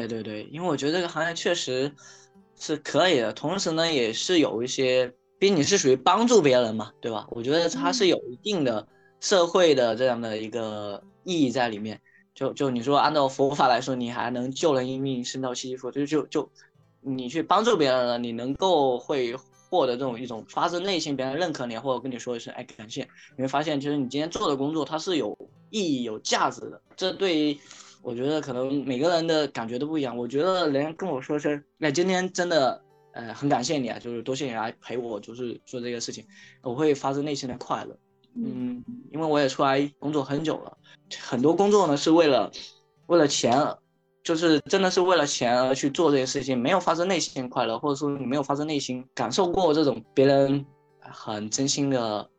[0.01, 1.91] 对对对，因为我觉得这个行业确实。
[2.55, 7.27] 是可以的，同时呢，也是有一些，毕竟你是属于帮助别人嘛，对吧？
[7.31, 8.87] 我觉得它是有一定的
[9.19, 11.99] 社会的这样的一个意义在里面。
[12.33, 16.49] 就就你说按照佛法来说，你还能救人一命胜造七级浮，就就就
[17.01, 19.35] 你去帮助别人了，你能够会
[19.69, 25.37] 获得这种一种发自内心别人认可你，或者跟你说一声哎感谢，你会发现其实你今天做的工作它是有
[25.69, 26.81] 意义、有价值的。
[26.95, 27.59] 这对于
[28.03, 30.15] 我觉得可能每个人的感觉都不一样。
[30.15, 36.25] 我觉得人跟我说声，那今天真的，呃，很感谢你啊，就是多谢你来陪我，就是做这个事情，
[36.61, 37.97] 我会发自内心的快乐。
[38.35, 40.77] 嗯，因为我也出来工作很久了，
[41.17, 42.51] 很多工作呢是为了，
[43.07, 43.57] 为了钱，
[44.21, 50.65] 就是真的是为了钱而去做这些事情，没有发自内心快乐，或者说你没有发自内心感受过这种别人
[50.99, 52.29] 很真心的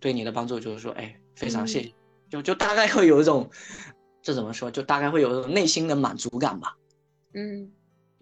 [0.00, 1.92] 对你的帮助，就是说，哎，非常谢谢，
[2.30, 3.46] 就就大概会有一种。
[4.26, 4.68] 这怎么说？
[4.68, 6.76] 就大概会有内心的满足感吧。
[7.32, 7.70] 嗯，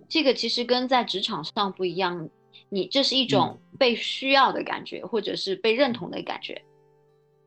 [0.06, 2.28] 这个其实跟在职场上不一样，
[2.68, 6.62] 你这是一种被需要的感觉，或者是被认同的感觉。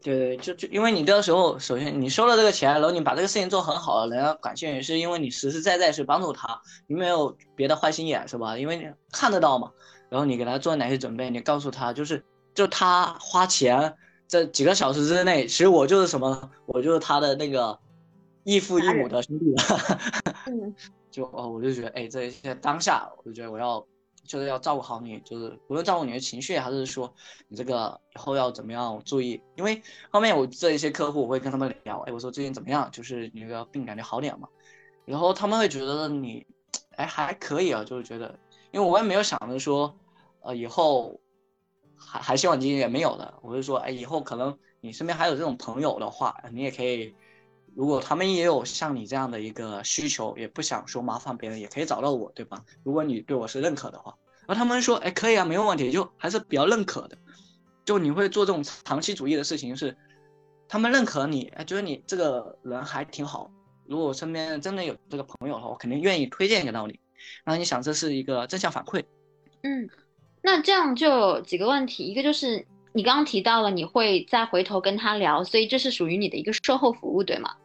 [0.02, 8.58] 对对，就就因为你这个时候，首先你收了这个钱，然后你把这个事情做很好了，人家感谢你，是因为你实实在在是帮助他，你没有别的坏心眼，是吧？
[8.58, 9.72] 因为你看得到嘛，
[10.10, 13.94] 然后你给他做哪些准备，你告诉他，就是就他花钱
[14.28, 17.78] 这几个小时之内，其实我就是什么，我就是他的那个。
[18.48, 19.46] 异父异母的兄弟
[21.12, 23.86] 就哦，我就觉得，哎，这些当下，我就觉得我要
[24.24, 27.14] 就是要照顾好你，就是无论照顾你的情绪，还是说
[27.50, 29.42] 你这个以后要怎么样注意。
[29.58, 32.90] 因为后面我这一些客户，我会跟他们聊，哎，我说最近怎么样？
[32.90, 34.48] 就是你那个病感觉好点嘛？
[35.04, 36.48] 然后他们会觉得你，
[36.96, 38.34] 哎，还可以啊，就是觉得，
[38.72, 39.94] 因为我也没有想着说，
[40.40, 41.20] 呃，以后
[41.98, 47.14] 还还希望你也没有的，我就说，哎，以后可能你身边还有这种朋友的话，你也可以。
[47.78, 52.66] 如果他们也有像你这样的一个需求，也不想说麻烦别人，也可以找到我，对吧？
[52.84, 57.16] 如果你对我是认可的话，然后他们说，哎，可以啊，没有问题，就还是比较认可的。
[57.86, 59.96] 就你会做这种长期主义的事情，是
[60.68, 63.52] 他们认可你，哎，觉得你这个人还挺好。
[63.86, 67.00] 如果我身边真的有这个朋友的话，我肯定愿意推荐给到你。
[67.44, 69.04] 然后你想，这是一个正向反馈。
[69.62, 69.88] 嗯，
[70.42, 77.56] 那这样就几个问题，一个就是你刚刚提到了你会再回头跟他聊，所以这是属于你的一个售后服务，对吗？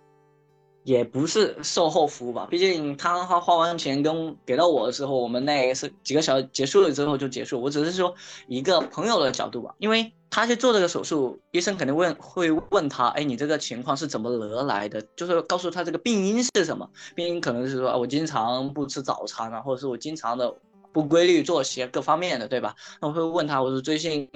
[0.84, 7.60] 也不是售后服务吧，毕竟他他花完钱跟给到我的时候，我们那也是几个小时结束了之后就结束。
[7.60, 8.12] 我只是说
[8.48, 15.00] 一个朋友的角度吧，因为他去做这个手术，医生肯定问会问他，哎，你这个情况是怎么得来的？
[15.14, 16.88] 就是告诉他这个病因是什么。
[17.14, 20.52] 病因可能是说啊，我经常不吃早餐啊，或者是我经常的
[20.92, 22.74] 不规律作息各方面的，对吧？
[23.00, 24.28] 那我会问他，我说最近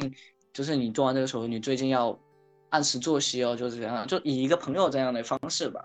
[0.53, 2.17] 就是你做完这个手术，你最近要
[2.69, 5.85] 按时作息哦，就是这样，就以一个朋友这样的方式吧。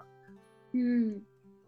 [0.73, 1.21] 嗯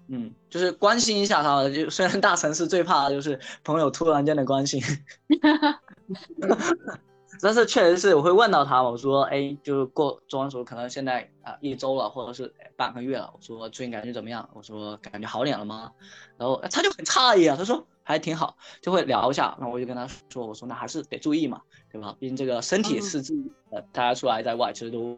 [0.08, 1.68] 嗯，就是关心一下他。
[1.70, 4.82] 就虽然大城市最怕就是朋友突然间的关心，
[7.42, 14.48] 但是确实是我会问到他，我说，哎，就是过做完手术可能现在啊一周了，或者是半个月了，我说最近感觉怎么样？
[14.54, 15.92] 我说感觉好点了吗？
[16.38, 19.58] 然后他就很诧异啊，他说还挺好，就会聊一下。
[19.60, 21.62] 那我就跟他说，我说那还是得注意嘛，
[21.92, 22.16] 对吧？
[22.20, 25.18] 毕竟这个身体是自己的，大家出来在外其实都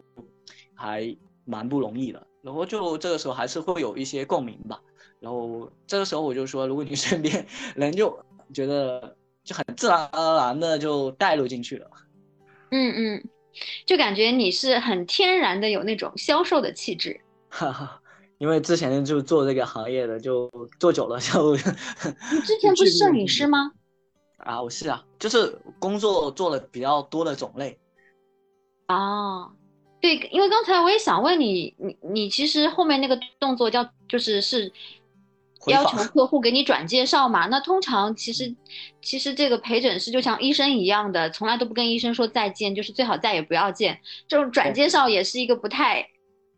[0.76, 2.26] 还蛮不容易的。
[2.46, 4.80] 然后就这个时候还是会有一些共鸣吧。
[5.20, 8.16] 然后这个时候我就说，如果你身边 人就
[8.54, 11.90] 觉得就很自然而然的就带入进去了。
[12.70, 13.24] 嗯嗯，
[13.86, 18.00] 就感觉你是很天然的有那种销售的气质，哈哈，
[18.38, 21.56] 因为之前就做这个行业的，就做久了就。
[21.56, 23.72] 你之前不是摄影师吗？
[24.38, 27.80] 啊，我是啊，就是工作做了比较多的种类。
[28.90, 29.52] 哦，
[30.06, 34.72] 对，因为刚才我也想问你，你你其实后面那个动作叫就是是。
[35.68, 37.48] 要求客户给你转介绍嘛？
[37.48, 38.56] 那通常其实，
[39.02, 44.00] 其实这个陪诊师就像医生一样的，从来都不跟医生说再见，就是最好再也不要见。
[44.28, 46.08] 这种转介绍也是一个不太，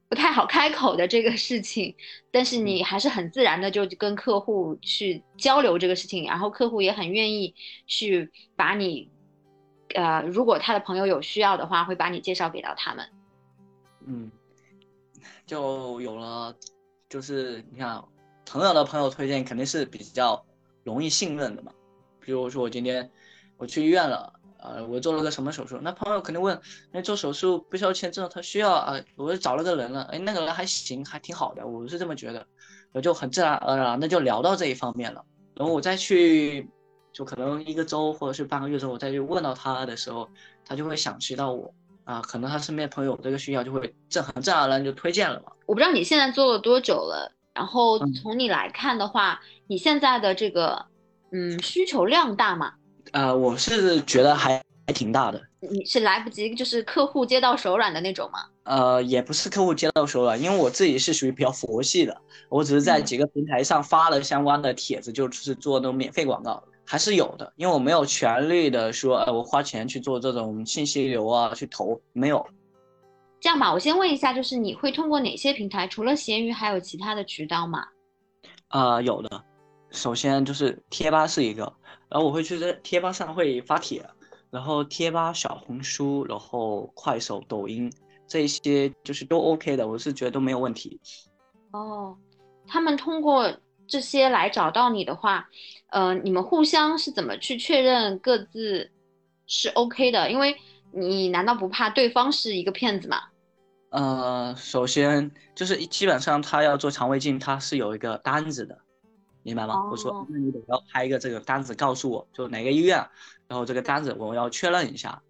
[0.10, 1.96] 不太好开口的这个事情。
[2.34, 7.56] 但是你还是很自然的就跟客户去交流这个事情，然后客户也很愿意
[7.86, 9.08] 去把你，
[9.96, 13.08] 呃，如果他的朋友有需要的话，会把你介绍给到他们。
[14.08, 14.32] 嗯，
[15.46, 16.56] 就有了，
[17.08, 18.04] 就是你看。
[18.50, 20.42] 朋友的朋友推荐肯定是比较
[20.86, 21.74] 容易信任的嘛。
[22.22, 23.12] 比如说我今天
[23.58, 26.58] 我去医院了，呃，我做了个什么手术，那朋友肯定问，
[26.90, 32.48] 那，做手术不需要签证，他需要啊，我找了个人了，哎，那个人还行，还挺好的，我是这么觉得，
[32.94, 35.22] 我就很自然而然的就聊到这一方面了。
[35.54, 36.66] 然后我再去，
[37.12, 40.30] 就可能一个周或者是半个月之后，我再去问到他的时候，
[40.64, 41.74] 他就会想起到我
[42.08, 45.52] 啊，可能他身边朋友这个需要，就会正很自然而然就推荐了嘛。
[45.66, 47.30] 我不知道你现在做了多久了。
[47.54, 50.86] 然后从你来看的话，你现在的这个，
[51.34, 52.74] 嗯，需求量大吗？
[53.12, 55.42] 呃，我是觉得还还挺大的。
[55.60, 58.40] 你是来不及，就是客户接到手软的那种吗？
[58.64, 62.16] 呃，也不是客户接到手软，因为我自己是属于比较佛系的，
[62.48, 67.52] 我只是在几个平台上发了相关的帖子，就是做那种免费广告，还是有的。
[67.58, 72.44] 因为我没有权利的说，呃，我花钱去做这种信息流啊，去投，没有。
[73.40, 75.88] 这样吧，我先问一下，就是你会通过哪些平台？
[75.88, 77.86] 除了闲鱼，还有其他的渠道吗？
[78.70, 79.44] 啊，有的。
[79.92, 81.62] 首先就是贴吧是一个，
[82.10, 84.06] 然后我会去在贴吧上会发帖，
[84.50, 87.92] 然后贴吧、小红书，然后快手、抖音
[88.28, 91.00] 这些就是都 OK 的，我是觉得都没有问题。
[91.72, 92.18] 哦，
[92.68, 93.50] 他们通过
[93.88, 95.50] 这些来找到你的话，
[95.90, 98.92] 呃，你们互相是怎么去确认各自
[99.46, 100.30] 是 OK 的？
[100.32, 100.56] 因为。
[100.90, 103.18] 你难道不怕对方是一个骗子吗？
[103.90, 108.80] 呃，首先就是基本上他要做肠胃镜，他是有一个单子的，
[109.44, 109.76] 明白吗？
[109.92, 112.98] 我说那你得要拍一个这个单子，告诉我就哪个医院，
[113.50, 115.22] 然后这个单子我要确认一下，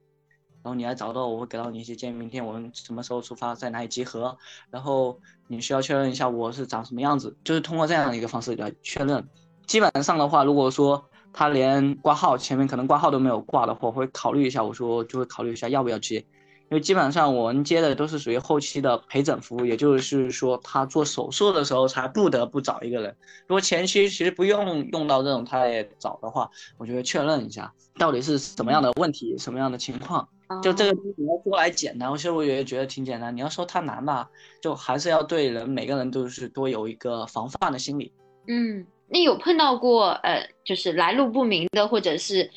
[0.63, 4.37] 然后你来找到我，会给到你一些建议，明天我们什么时候出发，在哪里集合，
[4.69, 9.27] 然后你需要确认一下我是长什么样子，就是通过这样的一个方式来确认。
[9.65, 11.03] 基本上的话，如果说。
[11.33, 14.63] 他连挂号前面可能挂号都没有挂的话，我会考虑一下。
[14.63, 23.15] 我说就会考虑一下要不要接，因为基本上我们接的都是属于后期的陪诊服务，也就是说他做手术的时候才不得不找一个人。
[23.45, 30.27] 如果前期其实不用用到这种他也找的话，我就会确认一下到底是什么样的问题，什么样的情况。
[30.61, 33.35] 就这个你要说来简单，其实我也觉得挺简单。
[33.35, 34.29] 你要说它难吧，
[34.61, 38.11] 就还是要对人每个人都是多有一个防范的心理。
[38.47, 38.85] 嗯。
[39.09, 42.51] 你有碰到过呃，就是来路不明的，或者是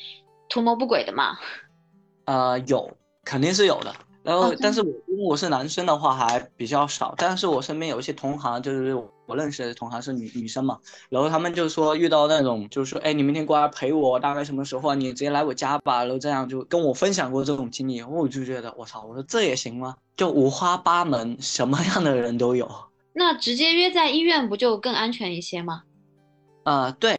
[0.49, 1.37] 图谋不轨的吗？
[2.25, 2.91] 呃，有，
[3.23, 3.95] 肯定是有的。
[4.23, 8.93] 然后，但是我因为我是男生的话还比较少，但是我身边有一些同行，就是
[9.25, 10.77] 我认识的同行是女女生嘛，
[11.09, 14.95] 然后他们就说遇到那种，就是说，哎，你明天过来陪我，大概什么时候啊？
[14.95, 19.95] 你直接来我家吧，然后这样就跟我分享过这种经历，我就觉得我操，我说这也行吗？
[20.15, 22.69] 就五花八门，什么样的人都有。
[23.13, 25.83] 那直接约在医院不就更安全一些吗？
[26.63, 27.17] 啊，对，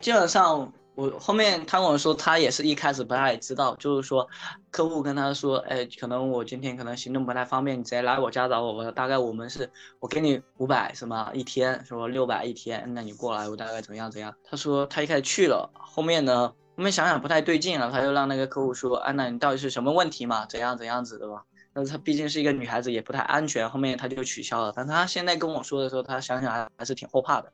[0.00, 4.28] 基本上我后面他跟我说，他也是一开始不太知道，就是说
[4.70, 8.72] 客户跟他说，哎，可能我今天可能行动不太方便，你直接来我家找我。
[8.72, 14.32] 我大概我们是，我给你五百什么一天，说六百一天，那你过来我大概怎样怎样？
[14.44, 20.46] 他说他一开始去了，后面呢，后面想想不太对劲了，他就让那个客户说，哎，那你到底是什么问题嘛？
[20.46, 21.42] 怎样怎样子的吧？
[21.72, 24.72] 但是他毕竟是一个女孩子，也不太安全，后面他就取消了。
[24.76, 27.52] 但他现在跟我说的时候，他想想还是挺后怕的。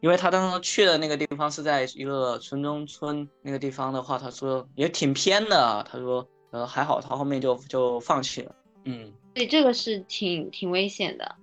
[0.00, 5.82] 因为他当时去的那个地方是在一个村中村那个地方的话，他说也挺偏的。
[5.90, 8.54] 他说，呃，还好，他后面就就放弃了。
[8.84, 11.36] 嗯，对，这个是挺挺危险的。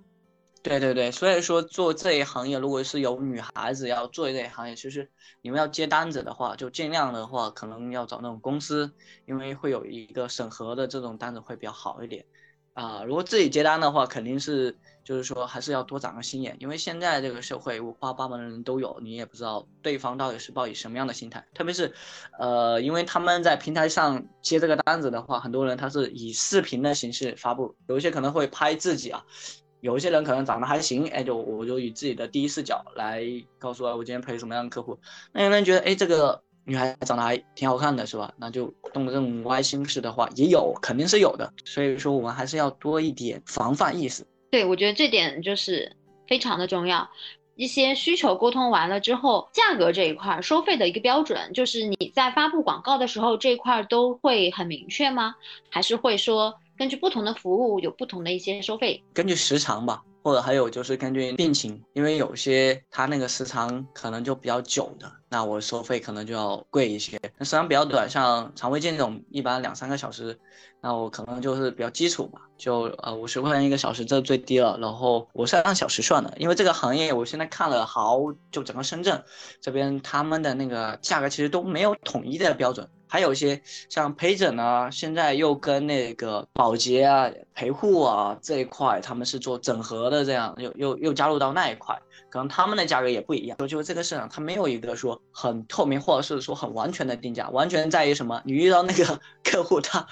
[0.62, 5.10] 对对对，所以说做这一行业，如果是有女孩子要做这一行业，其实
[5.42, 8.90] 你们要接单子的话，就尽量的话，可能要找那种公司，
[9.26, 12.24] 因为会有一个审核的这种单子会比较好一点。
[12.72, 14.74] 啊，如果自己接单的话，肯定是
[15.04, 21.44] 就是说还是要多长个心眼，因为现在这个社会五花八门的人都有，你也不知道对方到底是抱以什么样的心态。
[21.54, 21.92] 特别是，
[22.38, 29.22] 呃，因为他们在平台上接这个单子的话，很多人他是以视频的形式发布，有一些可能会拍自己啊，
[29.80, 33.22] 有一些人可能长得还行，哎，就我就以自己的第一视角来
[33.58, 34.98] 告诉我我今天陪什么样的客户。
[35.32, 36.42] 那有人觉得，哎，这个。
[36.66, 38.32] 女孩长得还挺好看的，是吧？
[38.38, 41.52] 那就动这种歪心思的话，也有，肯定是有的。
[41.66, 44.24] 所以说，我们还是要多一点防范意识。
[44.54, 45.90] 对，我觉得这点就是
[46.28, 47.10] 非常的重要。
[47.56, 55.34] 一些需求沟通完了之后，价格这一块收费的一个标准，就是你在发布广告的时候，这一块都会很明确吗？
[55.68, 59.02] 还是会说根据不同的服务有不同的一些收费？
[59.12, 60.00] 根据时长吧。
[60.22, 67.18] 或者还有就是根据病情，因为有些他那个时长可能就比较久的，那我收费可能就要贵一些。
[67.36, 70.38] 那时长比较短，像肠胃镜这种，一般两三个小时，
[70.80, 74.78] 那我可能就是比较基础嘛，就呃五十块钱一个小时，这最低了。
[74.80, 78.20] 然后我是按小时算的，因为这个行业我现在看了好，
[78.52, 79.24] 就整个深圳
[79.60, 82.88] 这边他们的那个价格其实都没有统一的标准。
[83.14, 91.96] 还有一些像陪诊啊，现在又跟那个保洁啊、陪护啊这一块，他们是做整合的，这样又又又加入到那一块，
[92.28, 93.56] 可能他们的价格也不一样。
[93.56, 98.42] 就就这个市场，它没有一个说很透明，或者是说很完全的定价，完全在于什么？
[98.44, 100.04] 你遇到那个 客户，他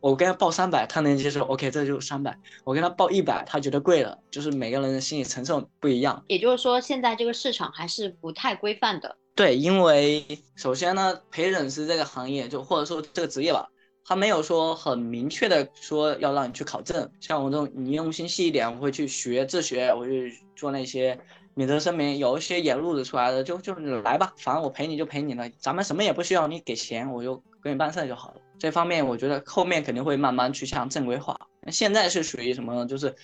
[0.00, 2.32] 我跟他报三百，他能接受，OK，这就三百；
[2.64, 6.24] 我跟他报一百，他觉得贵了，就是每个人的心理承受不一样。
[6.26, 9.18] 也就是说，现在这个市场还是不太规范的。
[9.34, 10.24] 对，因为
[10.54, 13.66] 首先呢，陪诊师这个行业，就或者说这个职业吧，
[14.04, 17.10] 他没有说很明确的说要让你去考证。
[17.20, 21.18] 像我这种，你用心细一点，我会去学自学，我去做那些
[21.54, 28.40] 免责声明，有一些演录子出来的，就就来吧，反正我陪你就陪你了，咱们什么也不需要，你给钱我就给你办事就好了。
[28.58, 31.34] 这方面我觉得后面肯定会慢慢趋向正规化。
[31.68, 32.84] 现在是属于什么呢？
[32.84, 33.14] 就是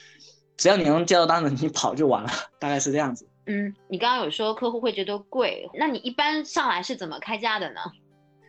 [0.57, 3.28] 只要你能接到单子，你跑就完了，大概是这样子。
[3.47, 7.80] 嗯，你刚刚有说客户会觉得贵，那你一般上来是怎么开价的呢？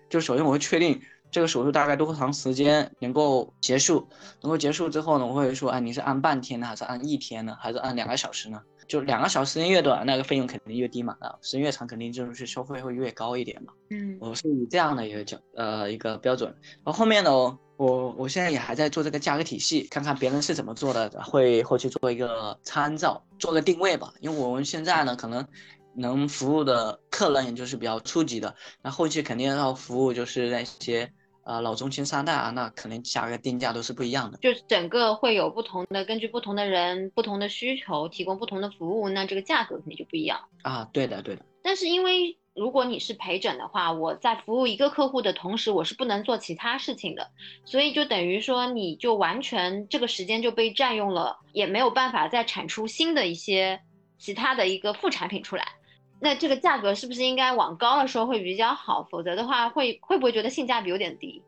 [0.09, 4.07] 就首先我会确定这个手术大概多长时间能够结束，
[4.41, 8.61] 能够结束之后呢，我会说，哎，你是按半天呢，还是按一天呢，还是按两个小时呢？
[8.87, 11.17] 就两个小时时间越短，那个费用肯定越低嘛。
[11.19, 13.73] 啊，时间越长，肯定就是收费会越高一点嘛。
[13.89, 16.49] 嗯，我是以这样的一个角呃一个标准。
[16.83, 17.31] 然后后面呢，
[17.75, 24.13] 我我现在也还在做这个价格体系，看看别人是怎么做的，会后期做一个参照，做个定位吧。
[24.21, 25.45] 因为我们现在呢，可能
[25.93, 31.11] 能服务的客人也就是比较初级的，那后期肯定要服务就是那些。
[31.47, 40.89] 啊，老中青三代啊，那可能价格定价都是不一样的，就是整个会有不同的，根据不同的人、不同的需求提供不同的服务，那这个价格肯定就不一样啊。
[40.91, 41.45] 对的，对的。
[41.63, 47.31] 但是因为如果你是陪诊的话，我在服务一个客户的同时，我是不能做其他事情的，
[47.63, 53.79] 所以就等于说你就完全这个时间就被占用了，也没有办法再产出新的一些
[54.17, 55.76] 其他的一个副产品出来。
[56.19, 59.03] 那这个价格是不是应该往高了说会比较好？
[59.03, 61.43] 否则的话，会会不会觉得性价比有点低？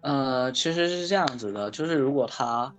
[0.00, 2.74] 呃，其实是这样子的，就是如果他，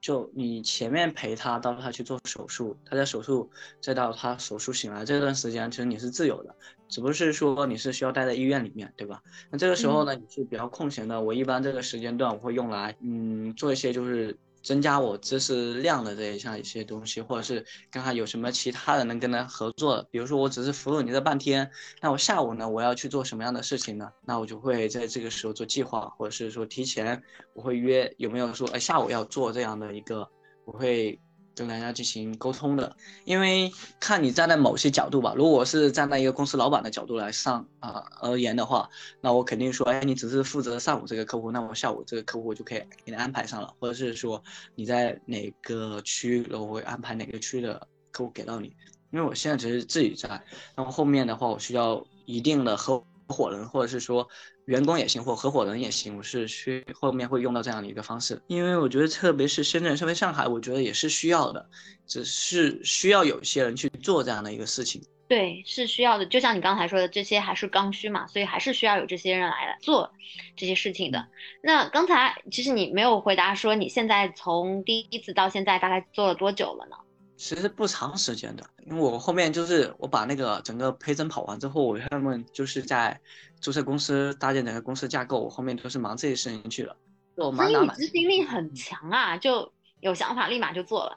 [0.00, 6.54] 就你前面陪他到他去做手术，他在手术再到他手术醒来这段时间，其实你是自由的，
[6.88, 9.20] 只不过是说你是需要待在医院里面，对吧？
[9.50, 14.38] 那这个时候呢，你是比较空闲的，我一般这个时间段我会用来，嗯，做一些就是。
[14.68, 20.06] 增加我知识量的这一项一些东西，或者是看看有什么其他的能跟他合作。
[20.10, 21.70] 比如说，我只是服务你这半天，
[22.02, 24.12] 那我下午呢，我要去做什么样的事情呢？
[24.26, 27.22] 那我就会在这个时候做计划，或者是说提前
[27.54, 30.28] 我会约有没有说，哎，下午要做这样的一个，
[30.66, 31.18] 我会。
[31.66, 35.34] 跟大家进行沟通的，因为看你站在某些角度吧。
[35.36, 38.88] 如果是站在一个公司老板的角度来上啊而言的话，
[39.20, 44.42] 那我肯定说，哎，你只是负责上午这个客户，那我下午这个客户就可以给你安排上了，或者是说
[44.74, 48.72] 你在哪个区，我会安排哪个区的客户给到你。
[49.10, 50.28] 因为我现在只是自己在，
[50.76, 54.28] 那么后面的话，我需要一定的合伙人，或者是说。
[54.64, 61.70] 员工也行，或合伙人也行，我是需后面会用到这样的一个方式，因为我觉得特别是深圳、特别上海，我觉得也是需要的，
[62.06, 65.02] 只是需要有一些人去做这样的一个事情。
[65.26, 66.26] 对，是需要的。
[66.26, 70.12] 就像你刚才说的，这些还是刚需嘛，所以还是需要有这些人来做
[70.54, 71.26] 这些事情的。
[71.62, 76.96] 那刚才其实你没有回答说你现在从第一次到现在大概做了多久了呢？
[77.38, 83.18] 其实不长时间的，因为我后面就是我把那个整个陪诊跑完之后，我他们就是在
[83.60, 86.96] 注册公司搭建整个公司架构，我后面都是忙这些事情去了。
[87.36, 91.16] 所以你执行力很强啊，就有想法立马就做了。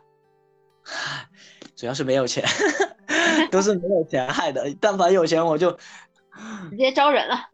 [1.75, 2.45] 主要是没有钱，
[3.49, 4.71] 都是没有钱害的。
[4.79, 5.71] 但凡有钱，我就
[6.69, 7.49] 直接招人了。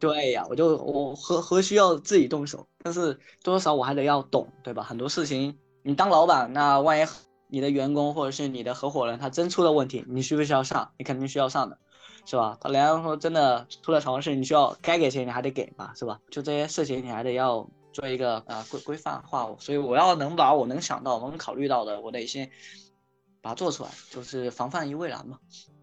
[0.00, 2.66] 对呀，我就我何何需要自己动手？
[2.82, 3.14] 但是
[3.44, 4.82] 多多少我还得要懂，对吧？
[4.82, 7.06] 很多事情你当老板，那万一
[7.48, 10.92] 你的员工或者是你的合伙人他真出了问题，你需不需要上？
[10.98, 11.78] 你肯定需要上的，
[12.26, 12.56] 是吧？
[12.60, 16.20] 他人家说真的出了什么事，你需要该给钱你还得给吧，是吧？
[16.30, 22.50] 就这些事情你还得要做一个啊规规范化，所以我要能把我能想到、我能考虑到的，我得先
[23.40, 25.38] 把它做出来，就是防范于未然嘛。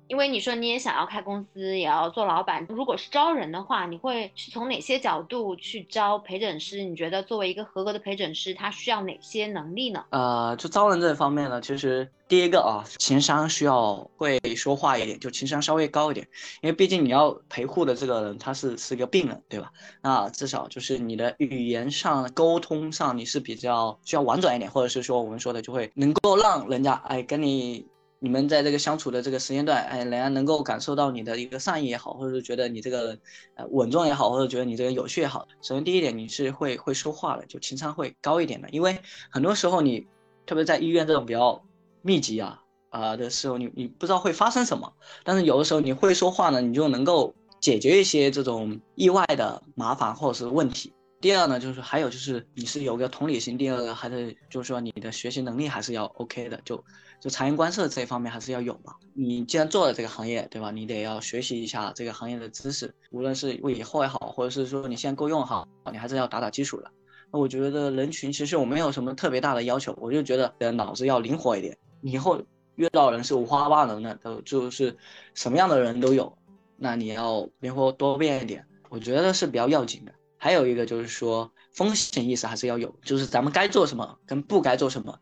[0.08, 2.66] 因为你说你也想要开公司，也要做老板。
[2.70, 6.84] 如果是招人的话，你会是从哪些角度去招陪诊师？
[6.84, 10.06] 你觉得作为一个合格的陪诊师，他需要哪些能力呢？
[10.10, 16.28] 呃，就招人这方面呢，其实第一个啊，情商需要会说话一点，就情商稍微高一点。
[16.62, 19.72] 因为毕竟你要陪护的这个人，他是是一个病人，对吧？
[20.01, 27.88] 那至少就是你的语言上沟通上，你是比较需要婉转一点，或者是说我们说的就会能够让人家哎跟你。
[28.26, 33.15] 你们在这个相处的这个时间段，哎，人家能够感受到你的一个善意也好，或者是觉得你这个
[33.53, 35.47] 呃稳重也好，或者觉得你这个有趣也好。
[35.61, 38.67] 首先第一点，你是会会说话的，就情商会高一点的。
[38.71, 38.97] 因为
[39.30, 40.07] 很多时候你，
[40.47, 41.63] 特别在医院这种比较
[42.01, 42.59] 密集啊
[42.89, 44.91] 啊的时候，你你不知道会发生什么，
[45.23, 50.91] 但是有的时候你会说话呢，你就能够解决一些这种意外的麻烦或者是问题。
[51.26, 56.86] 第二呢，就是还有就是你是有个同理心，第二个还是就是说你的学习能力还是要 OK 的，就
[57.19, 58.93] 就察言观色这一方面还是要有嘛。
[59.15, 60.69] 你既然做了这个行业，对吧？
[60.69, 66.91] 你得要学习一下这个行业的知识，无论是为以后也好，或者是说你现在够用好，你还是要打打基础的。
[67.32, 72.39] 那我觉得人群其实我没有什么特别大的要求，我就觉得脑子要灵活一点，以后
[72.76, 74.95] 遇到人是五花八门的，都就是
[75.34, 76.38] 什么样的人都有，
[76.78, 80.11] 那你要灵活多变一点，我觉得是比较要紧的。
[80.46, 85.18] 还有一个就是说风险意识还是要有，就是咱们该做什么跟不该做什么，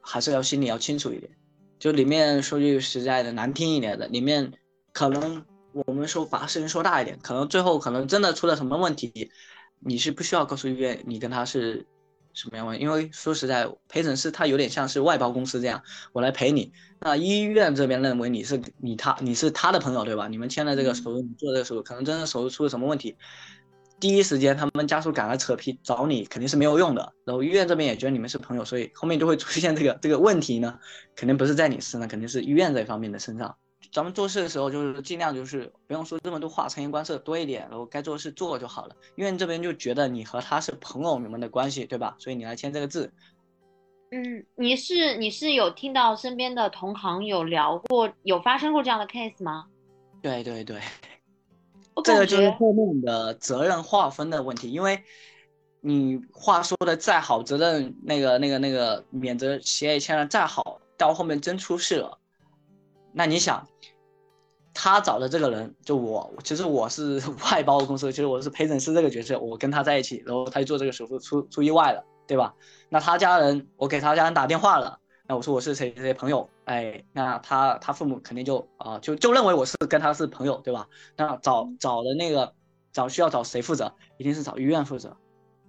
[0.00, 1.32] 还是要心里要清楚一点。
[1.80, 4.52] 就里面说句实在的难听一点的，里面
[4.92, 9.32] 可能我们说把事情说大一点，可能最后可能真的出了什么问题，
[9.80, 11.84] 你是不需要告诉医院你跟他是
[12.32, 15.82] 什么样问题，因为说实在，陪诊师他有点像是外包公司这样，
[16.12, 16.72] 我来陪你。
[17.00, 20.28] 那医院这边认为你是你他你是他的朋友对吧？
[20.28, 23.16] 你们签了这个手术，你做这个手术，可能真的手术出了什么问题。
[24.02, 27.12] 第一时间，他们家属赶来扯皮找你，肯定是没有用的。
[27.24, 30.76] 然后医院这边也觉得你们是朋友，所以后面就会出现这个这个问题呢，
[31.14, 33.54] 肯定不是在你身上，肯定是医院这方面的身上。
[33.92, 38.96] 咱们做事的时候，就是尽量就是不用说这么多话，察言观色多一点，然后该做的事做就好了。
[39.14, 42.16] 医院这边就觉得你和他是朋友，你们的关系对吧？
[42.18, 43.08] 所以你来签这个字。
[44.10, 49.66] 嗯，你是你是有听到身边的同行有聊过，有发生过这样的 case 吗？
[50.20, 50.80] 对对对。
[52.04, 55.02] 这个就是后面的责任划分的问题，因为
[55.80, 62.18] 你话说的再好，责任那个那个那个免责协议签的再好，到后面真出事了，
[63.12, 63.66] 那你想，
[64.72, 67.20] 他找的这个人就我，其实我是
[67.50, 72.54] 外包公司，其实我是陪诊师这个角色，我跟他在一起，然后他就做这个手术出出意外了，对吧？
[72.88, 74.98] 那他家人，我给他家人打电话了。
[75.26, 80.86] 那我说我是谁谁朋友，哎，那他他父母肯定就啊就就认为我是跟他是朋友，对吧？
[81.16, 82.52] 那找找的那个
[82.92, 83.92] 找需要找谁负责？
[84.18, 85.16] 一定是找医院负责，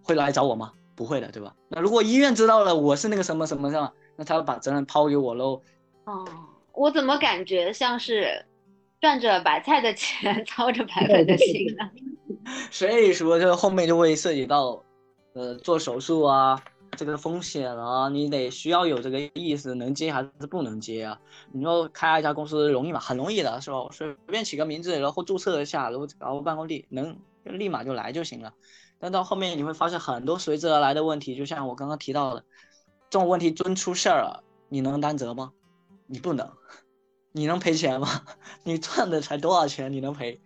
[0.02, 0.74] 会来找我吗？
[0.96, 1.56] 不会的，对吧？
[1.70, 5.62] 那如果医院知道了我是那个什么什么上，那他把责任抛给我喽。
[6.06, 6.28] 哦，
[6.74, 8.46] 我怎么感觉像是
[9.00, 11.90] 赚着白菜的钱，操着白粉的心呢？
[12.70, 14.84] 所以说，这后面就会涉及到，
[15.34, 16.62] 呃，做手术啊。
[16.96, 21.20] 这个风险啊，你得需要有这个意识，能接还是不能接啊？
[21.52, 23.00] 你说开一家公司容易吗？
[23.00, 23.88] 很容易的，是吧？
[23.92, 28.54] 随便起个名字，然后注册一下，然后搞个办公地，能立马就来就行了。
[29.00, 32.44] 但到后面你会发现很多随之而来的问题，就像我刚刚提到的，
[33.10, 35.52] 这种问题真出事儿了，你能担责吗？
[36.08, 36.50] 你不能。
[37.36, 38.08] 你能赔钱吗？
[38.64, 39.92] 你赚的才多少钱？
[39.92, 40.40] 你能赔，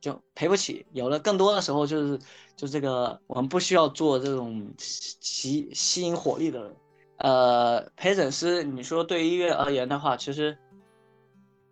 [0.00, 0.86] 就赔不起。
[0.92, 2.20] 有了更多的时候，就是
[2.60, 6.70] 就这个，我们不需要做这种吸吸引火力的。
[7.16, 10.58] 呃，陪诊师，你说对医院而言的话，其实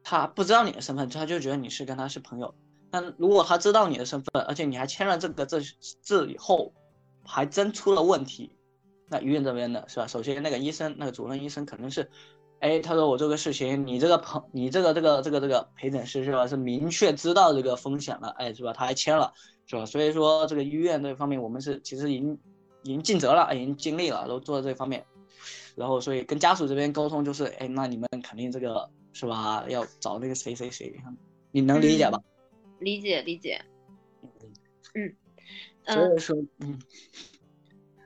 [0.02, 2.54] 他不知道你的身份，他就觉得你是跟他是朋友。
[2.90, 5.60] 但如果他知道你的身份，而且你还签了这个字
[6.00, 6.72] 字以后，
[7.22, 8.50] 还真出了问题，
[9.10, 10.06] 那医院这边的是吧？
[10.06, 12.10] 首先那个医生，那个主任医生肯定是。
[12.60, 16.46] 哎，他说我这个事情，你这个朋，你这个这个这个这个陪诊师是吧？
[16.46, 18.72] 是明确知道这个风险了，哎，是吧？
[18.72, 19.34] 他还签了，
[19.68, 19.86] 是吧？
[19.86, 22.38] 所以说这个医院这方面，我们是其实已经
[22.82, 25.04] 已经尽责了，已经尽力了，都做到这方面。
[25.76, 29.64] 然后所以跟家属这边沟通就是，哎，那你们肯定这个是吧？
[29.68, 30.92] 要找那个谁谁谁，
[31.52, 32.18] 你能理解吧？
[32.80, 33.60] 理解理解。
[34.94, 35.14] 嗯
[35.86, 35.94] 嗯。
[35.94, 36.78] 所以说，嗯，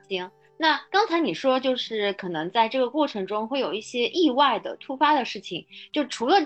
[0.09, 0.29] 行。
[0.57, 6.37] 那刚才你说，就是可能在这个过程中会有一些意外的突发的事情，就除了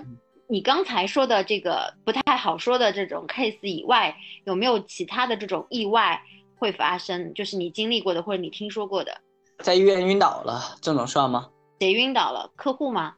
[0.50, 6.20] 你刚才说的这个不太好说的这种 case 以外，有没有其他的这种意外
[6.56, 7.34] 会发生？
[7.34, 9.14] 就是你经历过的或者你听说过的？
[9.62, 11.50] 在医院晕倒了，这种算吗？
[11.80, 12.50] 谁晕倒了？
[12.56, 13.14] 客户吗？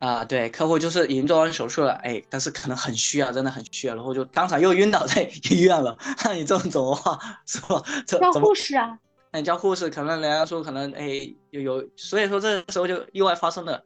[0.00, 5.96] 啊，对，客户就是已经做完手术了，哎，但是可能很虚啊，真的很虚啊，然后就当场又晕倒在 医院了。
[6.22, 7.82] 那 你这种怎么话是吧？
[8.06, 8.98] 叫护士啊。
[9.32, 13.82] 那你叫护士，可能人家说可能哎有有，所以说这个时候就意外发生了，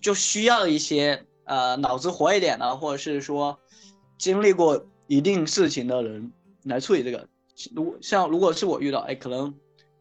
[0.00, 3.58] 就需要一些呃脑子活一点的，或者是说
[4.16, 6.32] 经历过一定事情的人
[6.62, 7.26] 来处理这个。
[7.74, 9.52] 如像如果是我遇到，哎，可能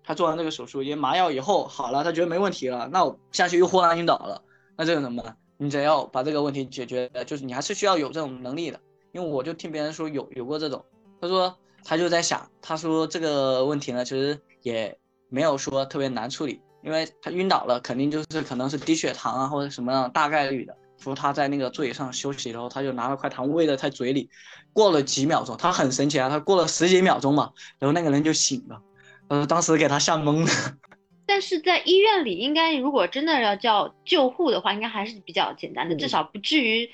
[0.04, 4.42] 他做完这个手术，因为麻药以后好了，他觉得没问题了，那我下去又忽然晕倒了，
[4.78, 5.36] 那这个怎么办？
[5.58, 8.80] 你只要把这个问题解决，就是你还是需要有这种能力的。
[9.12, 10.86] 因为我就听别人说有有过这种，
[11.20, 14.40] 他说他就在想，他说这个问题呢，其实。
[14.62, 14.94] 也
[15.30, 20.76] 没有说特别难处理，因为他晕倒了，肯定就是可能是低血糖啊，或者什么样大概率的。
[21.00, 24.30] 说他在那个座椅上休息，然后他就拿了块糖喂在他嘴里，
[24.74, 28.82] 过了几秒钟，他很神奇啊，他过了十几秒钟嘛，然后那个人就醒了，
[29.30, 30.52] 呃，当时给他吓懵了。
[31.26, 36.90] 但是在医院里，应该如果真的要叫救护的话，应该还是比较简单的，至少不至于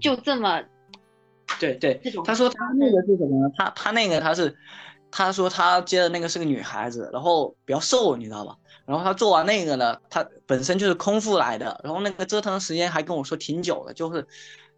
[0.00, 0.62] 就这么。
[1.60, 3.50] 对对，他说他那个是什么？
[3.56, 4.56] 他他那个他是。
[5.10, 8.54] 他说他接的那个是个女孩子，然后比较瘦，你知道吧？
[8.88, 14.26] 然后他做完那个呢，他本身就是空腹来的，然后那个折腾的时间还跟我说挺久的，就是，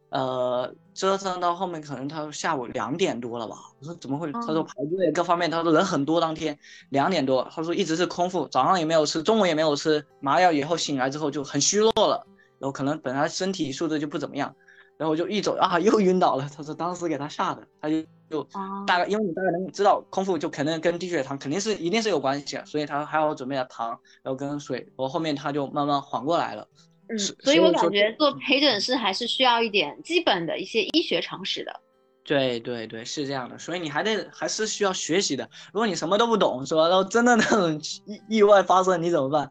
[0.08, 3.54] 呃，折腾到后面可能他下午两点多了吧？
[3.78, 4.32] 我说怎么会？
[4.32, 6.58] 他说排队各方面，他说人很多，当天
[6.88, 12.26] 两点多，他说一直是空腹，早上也没有吃，中午也没有吃麻药，以后醒来之后就很虚弱了，
[12.58, 14.52] 然后可能本来身体素质就不怎么样。
[14.96, 16.46] 然后就一走啊，又晕倒了。
[16.54, 18.46] 他说当时给他吓的，他就就
[18.86, 23.88] 大概，因为你大概能知道空腹就肯定跟低血糖肯定是一定是有关系，所以他还要准备了糖，
[24.22, 26.66] 然后跟水，我后后面他就慢慢缓过来了。
[27.08, 31.80] 嗯，所以我感觉做陪诊师还是需要一点基本的一些医学常识的。
[32.22, 35.50] 对对对，是这样的，所以你还得还是需要学习的。
[35.72, 36.86] 如果你什么都不懂，是吧？
[36.86, 39.50] 然后真的那种意意外发生，你怎么办？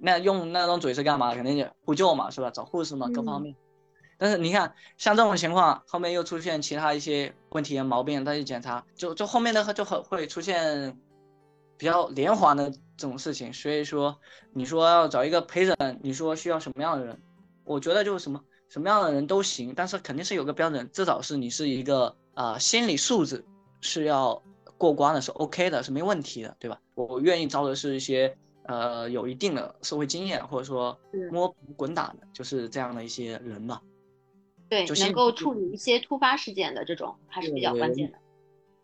[0.00, 1.34] 那用那张嘴是干嘛？
[1.34, 2.50] 肯定就呼救嘛，是吧？
[2.50, 3.56] 找护士嘛，各方面。
[4.18, 10.96] 但是你看，像这种情况，后面又出现其他一些问题毛病，再去检查，就就后面的就很会出现
[11.76, 13.52] 比较连环的这种事情。
[13.52, 14.18] 所以说，
[14.52, 17.20] 你说要找一个陪诊，你说需要什么样的人？
[17.64, 23.44] 我觉得就是什么什么样的人都行，但是肯定是有个标准，至少是你是一个啊心理素质
[23.80, 24.40] 是要
[24.76, 26.78] 过关的，是 OK 的，是没问题的，对吧？
[26.94, 28.36] 我愿意招的是一些
[28.66, 30.96] 呃有一定的社会经验，或者说
[31.32, 33.80] 摸爬滚打的，就是这样的一些人嘛。
[34.68, 38.18] 对，能够处理一些突发事件的这种还是比较关键的。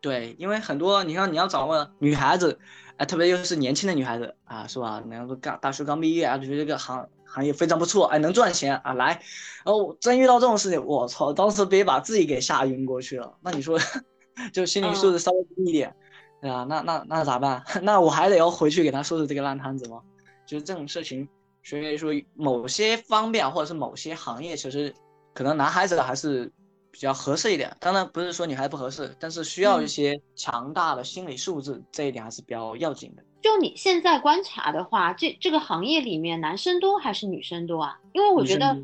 [0.01, 2.59] 对，因为很多你看你要找个女孩子，
[2.97, 5.03] 哎，特别又是年轻的女孩子啊，是吧？
[5.11, 9.21] 然后刚大学刚毕业啊，就觉得这个行行业非常不错，哎，能赚钱啊，来。
[9.65, 13.37] 然后真遇到这种事情，我操，当时别把自己给吓晕过去了。
[13.43, 13.79] 那你说，
[14.55, 15.95] 就心理素质稍微低一点，
[16.41, 16.65] 对吧？
[16.67, 17.63] 那那那咋办？
[17.83, 20.01] 那我还得要回去给他收拾这个烂摊子吗？
[20.47, 21.29] 就是这种事情，
[21.63, 24.95] 所以说某些方面或者是某些行业，其实。
[25.33, 26.51] 可能男孩子还是
[26.91, 33.23] 比较合适一点，当然不是说女孩子不合适，但是需要一些强大的心理素质，这一点还是比较要紧的。
[33.41, 37.99] 就你现在观察的话，这这个行业里面男生多还是女生多啊？
[38.13, 38.77] 因为我觉得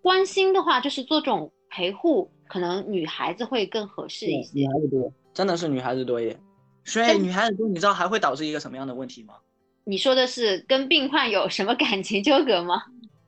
[0.00, 4.50] 关心的话，就是做这种陪护，可能女孩子会更合适一些。
[4.60, 6.40] 女孩子多，真的是女孩子多一点。
[6.84, 9.34] 所以女孩子多，你知道还会导致一个什么样的问题吗？
[9.82, 12.82] 你说的是跟病患有什么感情纠葛吗？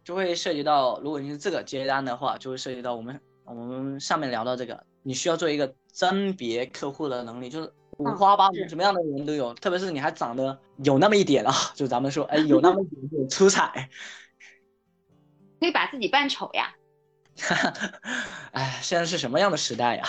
[0.08, 13.90] 就会涉及到，如果你是这个接单的话，就会涉及到我们我们上面聊到这个，你需要做一个甄别客户的能力，就是五花八门，什么样的人都有，特别是你还长得有那么一点啊， 就咱们说，哎，有那么一点出彩，
[15.60, 16.74] 可以把自己扮丑呀。
[18.52, 20.08] 哎，现在是什么样的时代呀？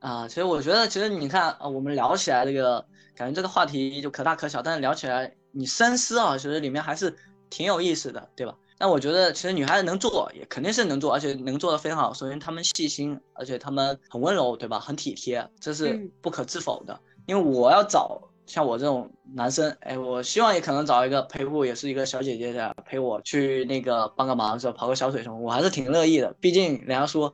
[0.00, 7.16] 啊，其实我觉得，其实你看啊，我们聊起来这个，感觉这个话题就可大可小，但是聊起来你深思啊，其实里面还是
[7.48, 8.54] 挺有意思的，对吧？
[8.76, 12.12] 但我觉得，其实女孩子能做，也肯定是能做，而且能做的非常好。
[12.12, 14.80] 首先，她们细心，而且她们很温柔，对吧？
[14.80, 16.98] 很体贴，这是不可置否的。
[17.26, 24.72] 因为我要找像我这种男生，哎，我希望也可能找一个陪护，也是一个小姐姐的陪我去那个帮个忙，是吧？
[24.72, 26.34] 跑个小腿什么，我还是挺乐意的。
[26.40, 27.32] 毕竟人家说，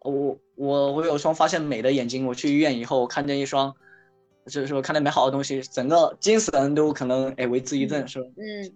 [0.00, 3.72] 我我我有双发现美的眼睛，我去医院以后看见一双，
[4.46, 8.26] 就是说看见美好的东西，整个精神都可能哎为之一振，是吧？
[8.38, 8.72] 嗯。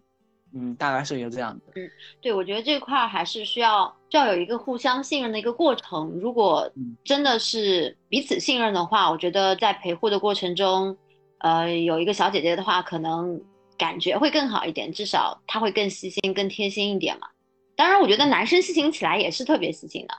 [0.59, 1.65] 嗯，大概是有这样的。
[1.75, 1.91] 嗯，
[2.23, 6.09] 对，我觉得这块还是需要需要有一个互相信任的一个过程。
[6.19, 6.71] 如果
[7.05, 10.97] 真的是彼此信任的话，我觉得在陪护的过程中，
[11.41, 13.39] 呃，有一个小姐姐的话，可能
[13.77, 17.29] 感觉会更好一点，至少她会更细心、更贴心一点嘛。
[17.77, 20.15] 当然，我觉得男生细心起来也是特别细心的，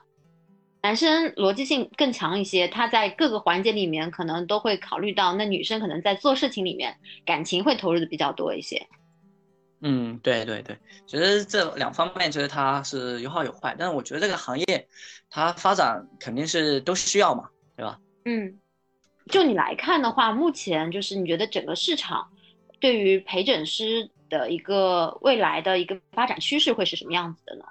[0.84, 8.86] 男生逻辑性更强一些，他在各个环节里面可能都会考虑到，那女生可能在做事情里面感情会投入的比较多一些。
[9.82, 10.76] 嗯，对对对，
[11.06, 14.88] 其实这两方面其实它是有好有坏，但是我觉得这个行业
[15.30, 18.00] 它发展肯定是都需要嘛，对吧？
[18.26, 18.60] 嗯，
[19.28, 22.28] 就你来看的话，目前就是你觉得整个市场
[22.80, 27.66] 对于陪诊师的一个未来的一个发展趋势会是什么样子的呢？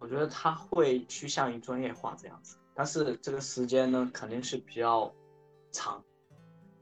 [0.00, 5.12] 我觉得它会趋向于专业化这样子，但是这个时间呢肯定是比较
[5.70, 6.02] 长，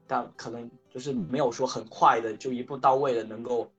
[0.07, 3.71] 但可能就是没有说很快的就一步到位的能够。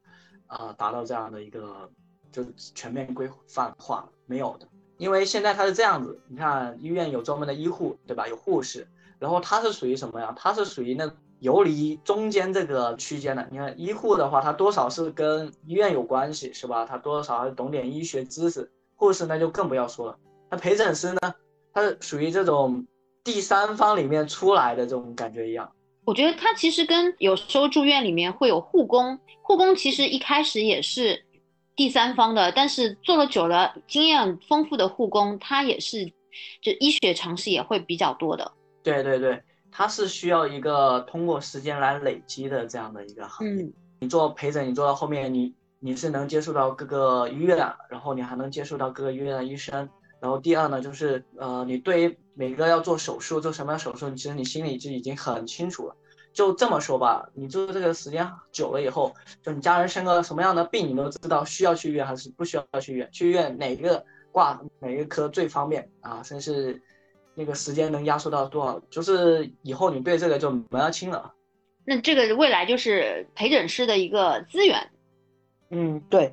[0.48, 1.88] 啊，达到这样的一个
[2.32, 2.44] 就
[2.74, 8.26] 全面规范化没有的，因为现在它是这样子，你看医院有专门的医护，对吧？
[8.26, 8.86] 有护士，
[9.18, 10.34] 然后它是属于什么呀？
[10.36, 13.46] 它是属于那游离中间这个区间的。
[13.50, 16.84] 你看医护的话，它多少是跟医院有关系，是吧？
[16.84, 18.70] 它多少还懂点医学知识。
[18.96, 20.18] 护士那就更不要说了。
[20.50, 21.34] 那陪诊师呢？
[21.72, 22.84] 他是属于这种
[23.22, 25.70] 第三方里面出来的这种感觉一样。
[26.08, 31.22] 我觉得他其实跟有时候住院里面会有护工，护工其实一开始也是
[31.76, 36.06] 第三方的，但是做了久了，经验丰富的护工，他也是
[36.62, 38.50] 就医学常识也会比较多的。
[38.82, 39.38] 对对对，
[39.70, 43.68] 他是需要一个通过时间来累积的这样的一个行业。
[44.00, 47.58] 你做陪诊，你做到后面，你你是能接触到各个医院，
[47.90, 49.86] 然后你还能接触到各个医院的医生。
[50.20, 55.96] 然后第二呢，就是呃，你对于每个要做手术做什么样的手术，其实你心里就已经很清楚了。
[56.32, 59.12] 就这么说吧，你做这个时间久了以后，
[59.42, 66.22] 就你家人生个什么样的病，你都知道需要去医院还是不需要去医院，去医院哪个挂哪个科最方便啊？
[66.22, 66.80] 甚至
[67.34, 68.80] 那个时间能压缩到多少？
[68.88, 71.34] 就是以后你对这个就门要清了。
[71.84, 74.88] 那这个未来就是陪诊师的一个资源。
[75.70, 76.32] 嗯，对。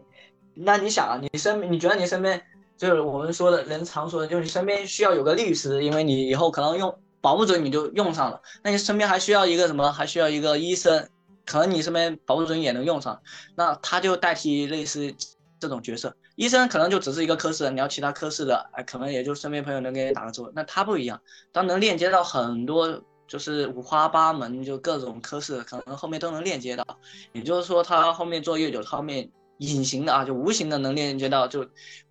[0.54, 2.40] 那你想啊，你身你觉得你身边？
[2.78, 8.42] 就是我们说的人常说的，就是你身边需要有个律师，因为你以后可能用保不准你就用上了。
[8.62, 9.92] 那你身边还需要一个什么？
[9.92, 11.08] 还需要一个医生，
[11.46, 13.22] 可能你身边保不准也能用上。
[13.56, 15.14] 那他就代替类似
[15.58, 20.52] 这种角色，医生可能就只是一个科室，你要其他科室的，哎，可能也就身边朋友能给你打个招呼。
[20.54, 21.22] 那他不一样，
[21.54, 26.86] 他能链接到很多，就是五花八门，就各种科室，可能后面都能链接到。
[27.32, 29.30] 也就是说，他后面做越久，他后面。
[29.60, 31.64] 隐形的啊，就无形的能链接到，就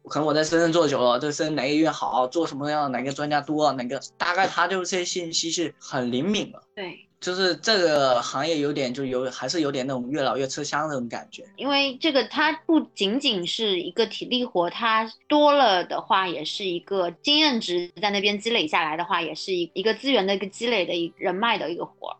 [0.04, 6.62] 可能我在深圳做久了，这深圳哪个医院好，做什么样，哪个专家多，哪个大概他就这些信息是很灵敏的。
[6.74, 11.44] 对，就是这个行业有点就有还是有点那种越老越吃香那种感觉。
[11.56, 22.16] 因为这个它不仅仅是一个体力活，它多了的话也是一个经验值在那边积累下来的话，也是一一个资源的一个积累的一人脉的一个活。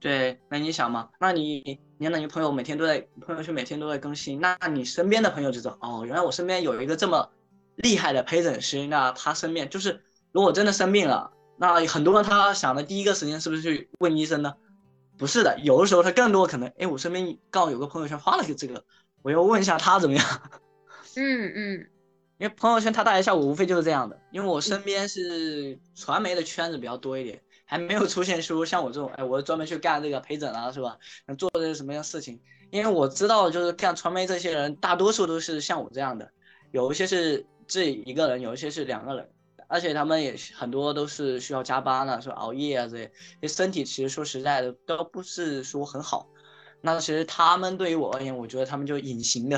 [0.00, 1.78] 对，那你想嘛，那你。
[1.98, 7.30] 你的女朋友每天都在朋友圈每天都在更新，那你身边的朋友就知道哦，原来我身边有一个这么
[7.76, 8.86] 厉害的陪诊师。
[8.86, 14.54] 那他身边就是，如果真的生病了，那很多人他想的第一个时间是不是去问医生呢？
[15.16, 18.84] 不是的，有的时候他更多可能，哎，我身边刚好有个朋友圈发了个这个，
[19.22, 20.26] 我要问一下他怎么样。
[21.14, 21.90] 嗯嗯，
[22.38, 27.40] 因为朋友圈他大一下午无非就是这样的，因为我身边是传媒的圈子比较多一点。
[27.64, 30.98] 还没有出现说像我这种，哎，我专门去干这个陪诊啊，是吧？
[31.38, 32.40] 做这个什么样事情？
[32.70, 36.28] 因为我知道，就是干传媒这些人，大多数都是像我这样的，
[36.72, 39.28] 有一些是自己一个人，有一些是两个人，
[39.68, 46.26] 而且他们也很多都是需要加班的，说熬夜啊这些，这身体其实说实在的都不是说很好。
[46.80, 49.56] 那其实他们对于我而言，我觉得他们就隐形的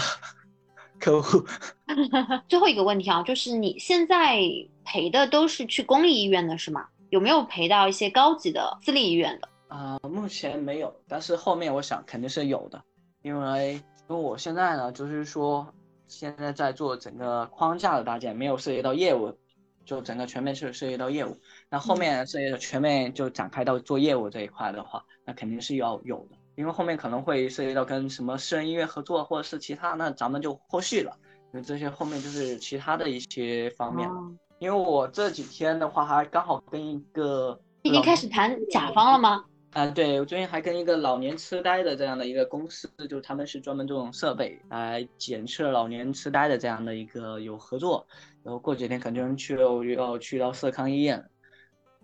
[1.00, 1.44] 客户。
[2.46, 4.38] 最后一个问题啊，就是你现在
[4.84, 6.86] 陪的都是去公立医院的是吗？
[7.11, 9.98] 有没有陪到一些高级的私立医院的啊？
[10.02, 12.82] 目前没有，但是后面我想肯定是有的，
[13.22, 13.74] 因为
[14.09, 15.66] 因为我现在呢，就是说
[16.09, 19.36] 现在在做整个框架的搭建，没有涉及到业务，
[19.84, 21.36] 就整个全面是涉及到业务。
[21.68, 31.16] 那后面涉及到全面就展开到做业务这一块的话，那肯定是要有的，因为后面可能会涉及到跟什么私人医院合作，或者是其他，那咱们就后续了，
[31.52, 34.14] 因为这些后面就是其他的一些方面了。
[34.59, 39.44] 因为我这几天的话，还刚好跟一个已经开始谈甲方了吗？
[39.72, 48.07] 啊，对，我最近还跟一个老年痴呆的这样的一个公司，就他们是专门这种设备来检测老年痴呆的这样的一个有合作，
[48.42, 51.22] 然后过几天肯定去了，又要去到社康医院，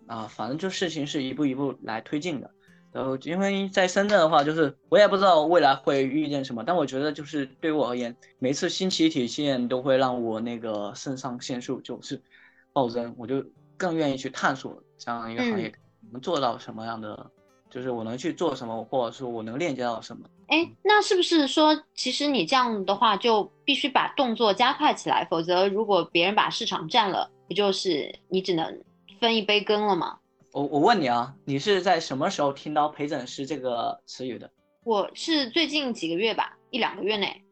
[0.06, 2.50] 啊，反正就事情是一步一步来推进的。
[2.92, 12.20] 然后因为在深圳的话，就是我也不知道未来会遇见什么，但我觉得就是对我而言，每次新奇体验都会让我那个肾上腺素就是。
[12.72, 13.44] 暴增，我就
[13.76, 15.72] 更愿意去探索这样一个行业
[16.10, 17.30] 能做到什么样的
[17.70, 20.28] 就是我能去做什么，或者说我能链接到什么。
[20.48, 28.82] 哎，那是不是说，其实你这样的话就必须把动作加快起来，否则如果别人把市场占了，不就是你只能
[29.18, 30.18] 分一杯羹了吗？
[30.52, 34.50] 我我问你啊，你是在什么时候听到陪诊师这个词语的？
[34.84, 37.42] 我是最近几个月吧，一两个月内。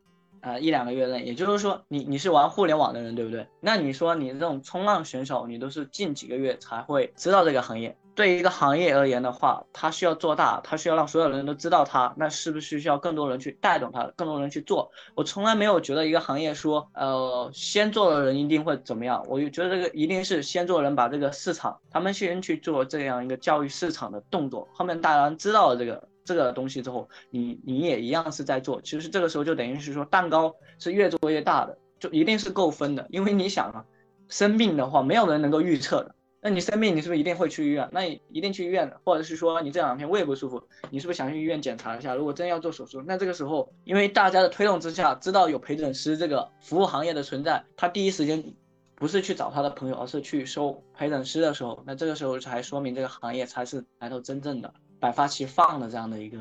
[0.41, 3.47] 呃，一两个月内，也就是说，你你是玩互联网的人，对不对？
[3.61, 7.97] 那你说你这种冲浪选手，你都是近几个月才会知道这个行业。
[8.15, 14.91] 对于一个行业而言的话，它需要做大，它需要让所有人都知道它，那是不是需要更多人去带动它，更多人去做？
[15.15, 19.25] 我从来没有觉得一个行业说，呃，先做的人一定会怎么样。
[19.27, 26.10] 我就觉得这个一定是先做人把这个市场，他们先去做这样一个教育市场的动作，后面大家知道了这个。
[26.31, 33.05] 这个东西之后，你你也一样是在做，其实这个时候就等于是说蛋糕是越做越大的，就一定是够分的。
[33.11, 33.85] 因为你想啊，
[34.29, 37.89] 生病的话没有人能够预测的，那你生病你是不是一定会去医院？
[37.91, 42.15] 那你一定去医院，或者是说你这两天胃不舒服，你是不是想去医院检查一下？
[42.15, 48.55] 如果真要做手术，那这个时候因为大家的推动之下，知道有陪诊师这个服务行业的存在，他第一时间
[48.95, 54.73] 不是去找他的朋友，而是去收陪诊师的时候，那这个时候才说明这个行业才是来头真正的。
[55.01, 56.39] 百花齐放的这样的一个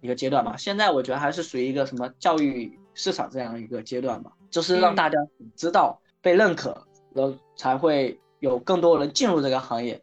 [0.00, 5.18] 一个阶段吧，现在我觉得还是属于一个什么教育市场这样的一个阶段吧，就是让大家
[5.56, 10.00] 知道被认可，然后才会有更多人进入这个行业，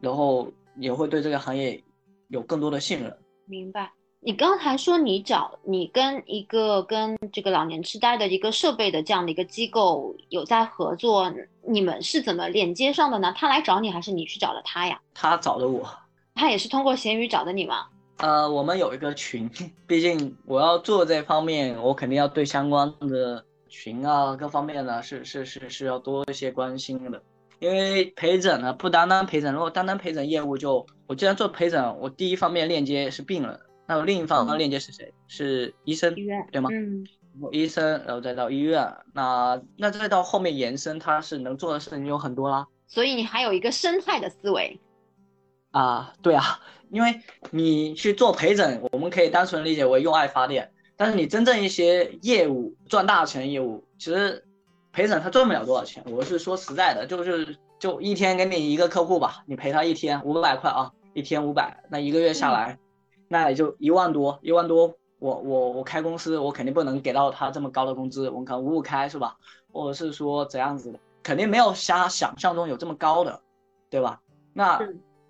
[0.00, 1.82] 然后也会对这个行业
[2.28, 3.18] 有更多的信任。
[3.46, 3.90] 明白。
[4.24, 11.28] 你刚才说你找你跟一个跟这个老年痴呆的一个设备的这样的一个机构有在合作，
[11.66, 13.34] 你们是怎么连接上的呢？
[13.36, 15.00] 他来找你还是你去找了他呀？
[15.12, 15.84] 他找的我。
[16.34, 17.86] 他也是通过闲鱼找的你吗？
[18.18, 19.50] 呃，我们有一个群，
[19.86, 27.20] 毕竟我要做这方面，我肯定要对相关的群啊各方面呢是是是是要多一些关心的。
[27.58, 35.12] 因为陪诊呢不单单陪诊，如果单单陪诊业务就我既然做陪诊，我第一方面链接是病人，那我另一方面链接是谁？
[35.28, 36.70] 是医生，医院对吗？
[36.72, 37.04] 嗯，
[37.50, 42.66] 医生，然后再到医院，那那再到后面延伸，他是能做的事情有很多啦。
[42.86, 44.78] 所以你还有一个生态的思维。
[45.72, 46.60] 啊，对啊，
[46.90, 47.20] 因为
[47.50, 50.70] 你去做陪诊，我们可以单纯理解为用爱发电。
[50.96, 54.44] 但是你真正一些业务赚大钱业务，其实
[54.92, 56.04] 陪诊他赚不了多少钱。
[56.06, 62.78] 我是说实在的，就是就一天给你一个客户吧，你陪他一天五百块啊，一天五百，那一个月下来，
[63.28, 64.94] 那也就一万多，一万多。
[65.18, 69.36] 我我我开公司，我肯定不能给到他这么高的工资，我可能五五开是吧？
[69.72, 73.40] 或者是说怎样子的，肯定没有瞎想象中有这么高的，
[73.88, 74.20] 对吧？
[74.52, 74.78] 那。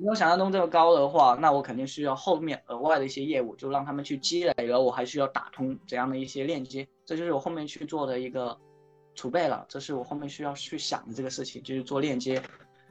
[0.03, 4.80] 没有想象中这么高的话，那我肯定需要后面额外的一些业务，就让他们去积累了。
[4.80, 8.59] 我还需要打通怎样的一些链接，这就是我后面去做的一个
[9.14, 9.64] 储备了。
[9.68, 12.42] 这是我后面需要去想的这个事情，就是做链接，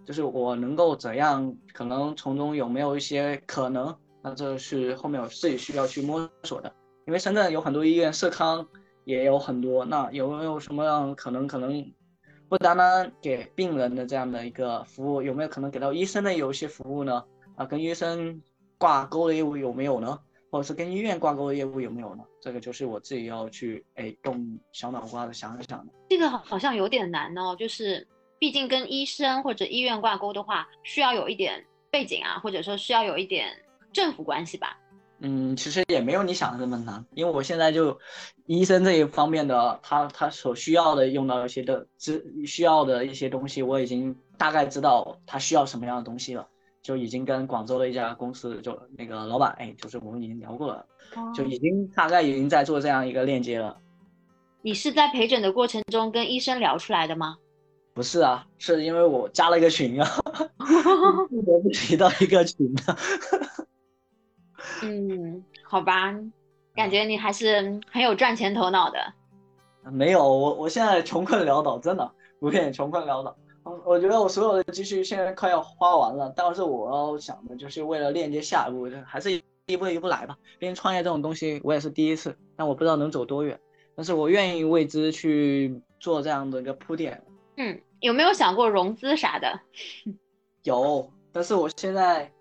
[0.06, 6.74] 就是我能够怎样，可能从中有没有一些可能，那这是后面我自己需要去摸索的。
[7.06, 8.66] 因为深圳有很多医院，社康
[9.04, 11.92] 也有很多，那有没有什么样可能可能？
[12.52, 17.24] 不单单给病人的这样的一个服务，有没有可能给到医生的有一些服务呢？
[17.56, 18.42] 啊，跟医生
[18.78, 20.20] 挂钩的业务有没有呢？
[20.52, 22.24] 或者是跟医院挂钩的业务有没有呢？
[22.42, 25.94] 这个就是我自己要去哎动小脑瓜子想一想的。
[26.10, 28.06] 这个好像有点难哦，就是
[28.38, 33.48] 毕竟跟医生或者医院挂钩的话，需要有一点背景啊，或者说需要有一点
[33.94, 34.78] 政府关系吧。
[35.24, 37.98] 嗯，其实也没有你想的那么难，因为我现在就
[38.48, 46.48] 医生这一方面的，他他所需要的用到一些的知需要的一些东西，我已经大概知道他需要什么样的东西了，
[46.82, 50.84] 就已经跟广州的一家公司就那个老板，哎，就是我们已经聊过了，
[51.36, 53.78] 就已经大概已经在做这样一个链接了。
[54.64, 57.38] 你是在陪诊的过程中跟医生聊出来的吗？
[57.94, 60.10] 不是啊，是因为我加了一个群啊，
[61.30, 62.98] 不得不提到一个群的。
[64.84, 66.14] 嗯，好吧，
[66.76, 69.14] 感觉你还是很有赚钱头脑的。
[69.92, 73.36] 没有，我我现在穷困潦倒，真的，我有点穷困潦倒。
[73.64, 79.32] 我我觉得我所有的积蓄现在快要花完了，但是我要想的就是为了链接下一步，还是
[79.68, 80.38] 一步一步来吧。
[80.60, 83.60] 毕竟创业这种东西我也是第一次，但我不知道能走多远，
[83.96, 87.24] 但是我愿意为之去做这样的一个铺垫。
[87.58, 89.60] 嗯，有没有想过融资啥的？
[90.64, 92.32] 有，但是我现在。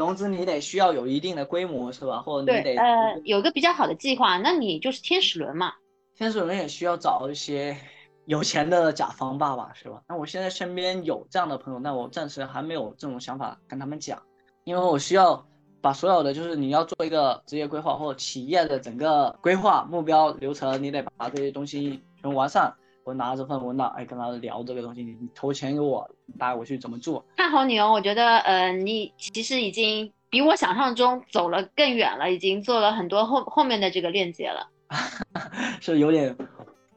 [0.00, 2.22] 融资你得需要有一定的规模是吧？
[2.22, 5.74] 或者你得呃有个比较好的计划，那你就是天使轮嘛。
[6.16, 7.76] 天使轮也需要找一些
[8.24, 10.02] 有钱的甲方爸爸是吧？
[10.08, 14.20] 那我现在身边有这样的朋友，那我暂时还没有这种想法跟他们讲，
[14.64, 15.46] 因为我需要
[15.80, 22.74] 把所有的就是你要做一个职业规划或企业的整个规划目标流程，你得把这些东西全完善。
[23.04, 27.24] 我拿着份文档，哎，跟他聊这个东西，你投钱给我，带我去怎么做？
[27.36, 34.68] 看好你哦，我觉得，呃，你其实已经比我想象中走了更远了，已经做了很多后后面的这个链接了。
[35.80, 36.36] 是有点，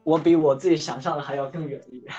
[0.02, 2.12] 我比我自己想象的还要更远一点。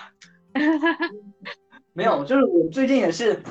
[1.93, 3.41] 没有，就是我最近也是，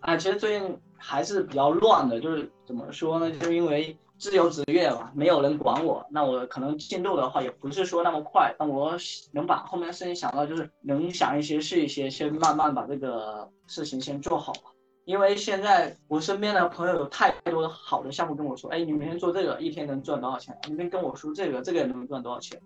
[0.00, 3.30] 啊，其实最近还是比较乱的，就是怎么说呢？
[3.30, 8.54] 就是因为自由职业嘛，没有人管我，那我可能进度的话也不是说那么快。
[8.58, 8.94] 但我
[9.32, 14.70] 能把后面的事情想到，就是能想一些是一些，先慢慢把这个事情先做好吧。
[15.06, 20.54] 因为现在我身边的朋友有太多好的项目跟我说，哎，你每天做这个，一天能赚多少钱？
[20.68, 22.60] 你们跟我说这个，这个也能赚多少钱？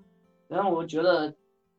[0.48, 1.32] 然后我觉得，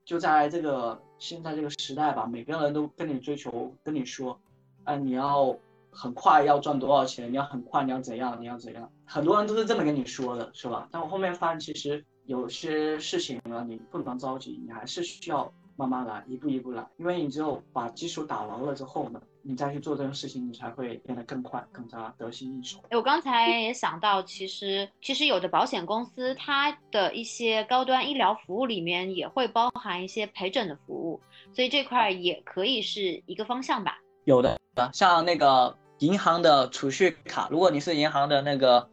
[0.05, 4.39] 就在这个现在这个时代吧，每个人都跟你追求，跟你说，
[4.86, 5.53] 哎，你要
[5.91, 7.30] 很快要赚多少钱？
[7.30, 8.38] 你要很快，你要怎样？
[8.39, 8.89] 你要怎样？
[9.06, 10.88] 很多人都是这么跟你说的，是吧？
[10.91, 19.22] 但我后面发现，其实有些事情呢，你不能着急，你还是需要慢慢来，一步一步来，因为你只有把基础打牢了之后呢。
[19.47, 22.80] 你再去做这件事情，你才会变得更快，更加得心应手。
[22.89, 31.22] 我刚才也想到，其实其实有的保险公司，它的一些高端医疗服务里面也会包含一些陪诊的服务，
[31.53, 33.99] 所以这块也可以是一个方向吧。
[34.24, 34.60] 有的，
[34.91, 38.89] 像那个银行的储蓄卡，如果你是银行的那个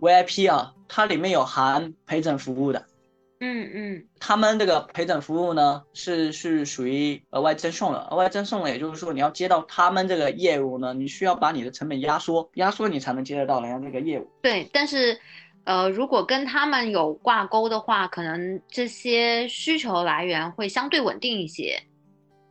[0.00, 2.84] VIP 啊，它里面有含陪诊服务的。
[3.44, 7.98] 嗯嗯，他们这个陪诊服务呢，是是属于额外赠送的。
[8.10, 14.30] 额外赠送的，也就是说，你要接到他们这个业务呢，你需要把你的成本压缩，压缩你才能接得到人家这个业务。
[14.42, 15.18] 对，但是，
[15.64, 21.82] 呃，如果跟他们有挂钩的话，可能这些需求来源会相对稳定一些。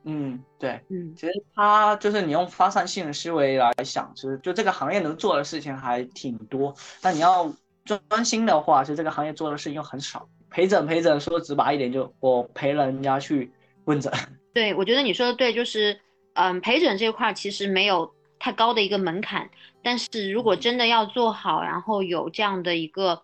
[0.03, 6.73] 嗯，对，嗯，其实他就是你用发散性的思维来想，其实就这个行业能做的事情还挺多。
[7.01, 7.53] 但你要
[7.85, 10.27] 专心的话，其实这个行业做的事情又很少。
[10.49, 13.51] 陪诊陪诊，说直白一点，就我陪人家去
[13.85, 14.11] 问诊。
[14.53, 15.99] 对，我觉得你说的对，就是
[16.33, 19.49] 嗯，陪诊这块其实没有太高的一个门槛，
[19.83, 23.21] 但是如果真的要做好，然后有这样的一个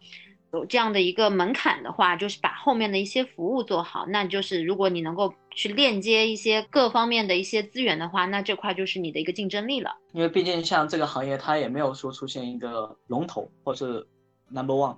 [0.54, 9.95] 有这样的一个门槛的话，就是把后面的一些服务做好，那就是如果你能够去链接一些各方面的一些资源的话，那这块就是你的一个竞争力了。
[10.14, 14.08] 因为毕竟像这个行业，它也没有说出现一个龙头或是
[14.50, 14.95] number one。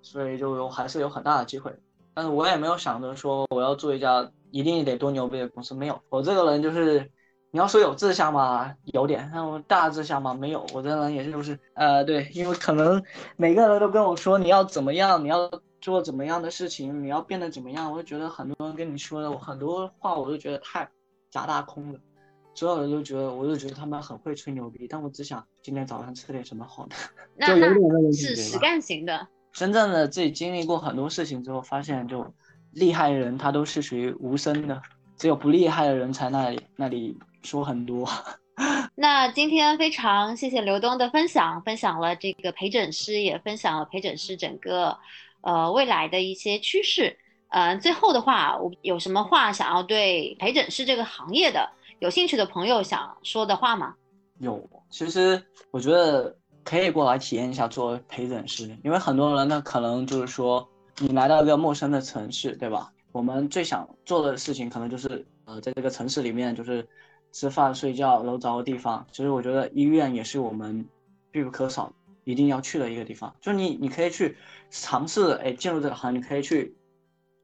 [0.00, 1.74] 所以就有还是有很大的机会，
[2.14, 6.00] 但是我也没有想着说我要做一家一定得多牛逼的公司，没有。
[6.08, 7.10] 我这个人就是，
[7.50, 10.66] 你要说有志向嘛，有点；那我大志向嘛，没有。
[10.74, 13.02] 我这人也就是，呃，对，因为可能
[13.36, 20.88] 每个人都跟我说你要怎么样，你要做怎么样的事情，你要变得怎么样，我就觉得很多人跟你说的很多话，我都觉得太
[21.30, 21.98] 假大空了。
[22.54, 29.26] 所有人都觉得，我就觉得他们很会吹牛逼，但我只想今天早上吃点什么好的，就有点那种是实干型的。
[29.52, 32.26] 真正的自己经历过很多事情之后，发现就
[32.72, 34.82] 厉害的人他都是属于无声的，
[35.18, 38.08] 只有不厉害的人才那里那里说很多。
[38.94, 44.96] 那今天非常谢谢刘东的分享，分享了这个陪诊师，也分享了陪诊师整个
[45.42, 47.18] 呃未来的一些趋势。
[47.48, 53.94] 呃，最后的话，我有什么话想要对陪诊师这个行业的有兴趣的朋友想说的话吗？
[54.38, 56.34] 有，其实我觉得。
[56.64, 62.92] 可以过来体验一下做陪诊师，因为很多人呢，可能就是说你来到一个陌生的城市，对吧？
[63.18, 66.86] 我们最想做的事情可能就是呃，在这个城市里面就是
[67.32, 69.04] 吃饭、睡觉、然后找个地方。
[69.10, 70.86] 其实我觉得医院也是我们
[71.32, 71.92] 必不可少、
[72.22, 73.34] 一定要去的一个地方。
[73.40, 74.36] 就你，你可以去
[74.70, 76.72] 尝试，哎，进入这个行业，你可以去。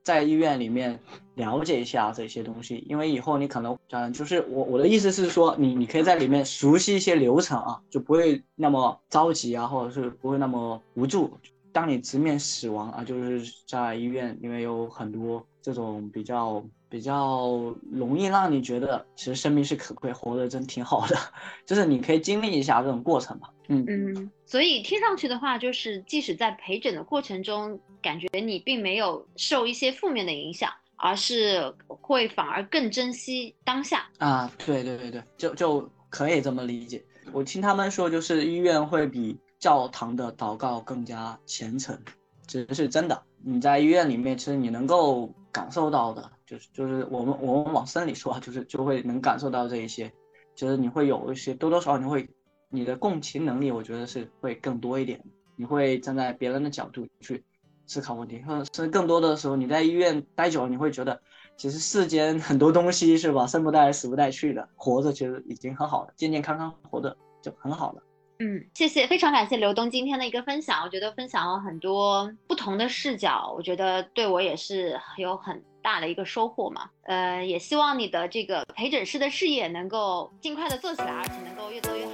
[0.04, 1.00] 在医院里面
[1.34, 11.32] 了解一下这些东西，因为以后你可能，嗯，就是我我的意思是说，你你可以在里面熟悉一些流程啊，就不会那么着急啊，或者是不会那么无助。
[11.74, 21.16] 当你直面死亡啊，就是在医院，因为有很多这种比较比较容易让你觉得其实生命是可贵，活得真挺好的，
[21.66, 23.50] 就是你可以经历一下这种过程吧。
[23.68, 27.78] 嗯嗯，所以听上去的话，就是即使在陪诊的过程中。
[28.04, 34.52] 感觉你并没有受一些负面的影响，而是会反而更珍惜当下啊！
[34.58, 37.02] 对对对对，就就可以这么理解。
[37.32, 39.34] 我听他们说，就是医院会比
[39.64, 41.98] 教堂的祷告更加虔诚，
[42.46, 43.22] 这是真的。
[43.42, 50.12] 你在医院里面，其实你能够感受到的，就是就是我们我们往深里说，就是就会能感受到这一些，
[50.54, 52.28] 就是你会有一些多多少少你会
[52.68, 55.18] 你的共情能力，我觉得是会更多一点，
[55.56, 57.42] 你会站在别人的角度去。
[57.86, 61.18] 思考问题，或者是更多的时候，你在医院待久了，你会觉得，
[61.56, 68.02] 其实世间很多东西是吧，生不带来，死不带去的，活着其实已经很好了，健健康康活着就很好了。
[68.40, 76.90] 嗯，谢谢，非常感谢刘东今天的一个分享，我觉得分享了很多不同的视角，我觉得对我也是有很大的一个收获嘛。
[77.04, 82.10] 呃，也希望你的这个陪诊师的事业能够尽快的做起来，而且能够越做越好。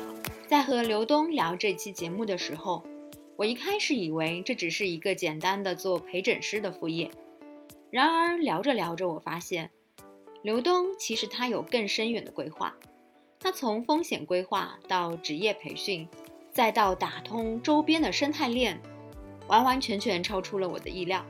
[0.47, 2.85] 在和刘东聊这期节目的时候，
[3.37, 7.11] 我一开始以为这只是一个简单的做陪诊师的副业，
[7.91, 9.71] 然而聊着聊着，我发现
[10.43, 12.75] 刘东其实他有更深远的规划。
[13.43, 16.07] 他从风险规划到职业培训，
[16.53, 18.79] 再到打通周边的生态链，
[19.47, 21.25] 完完全全超出了我的意料。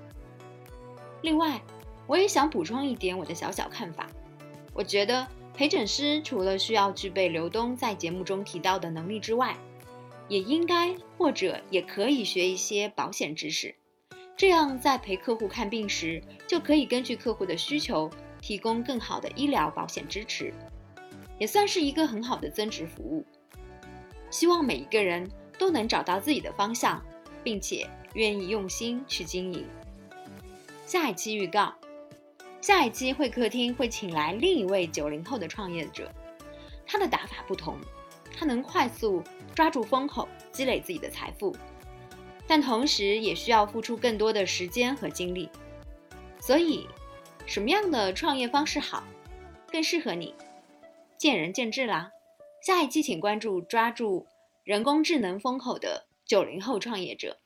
[1.22, 1.62] 另外，
[2.08, 4.08] 我也想补充一点我的小小看法。
[4.74, 9.56] 我觉得陪诊师除了需要具备刘东在节目中提到的能力之外，
[10.26, 13.76] 也应该或者也可以学一些保险知识，
[14.36, 20.52] 这样在陪客户看病时，就可以根据客户的需求，提供更好的医疗保险支持。
[21.41, 23.24] 也算是一个很好的增值服务。
[24.30, 25.28] 希望每一个人
[25.59, 27.03] 都能找到自己的方向，
[27.43, 29.66] 并且愿意用心去经营。
[30.86, 31.74] 下一期预告：
[32.61, 36.12] 下一期会客厅会请来另一位九零后的创业者，
[36.86, 37.78] 他的打法不同，
[38.36, 39.22] 他能快速
[39.55, 41.57] 抓住风口，积累自己的财富，
[42.47, 45.49] 但同时也需要付出更多的时间和精力。
[46.38, 46.86] 所以，
[47.47, 49.03] 什么样的创业方式好，
[49.72, 50.34] 更适合你？
[51.20, 52.12] 见仁见智啦。
[52.66, 54.26] 下一期请关注抓住
[54.64, 57.39] 人工智能风口的九零后创业者。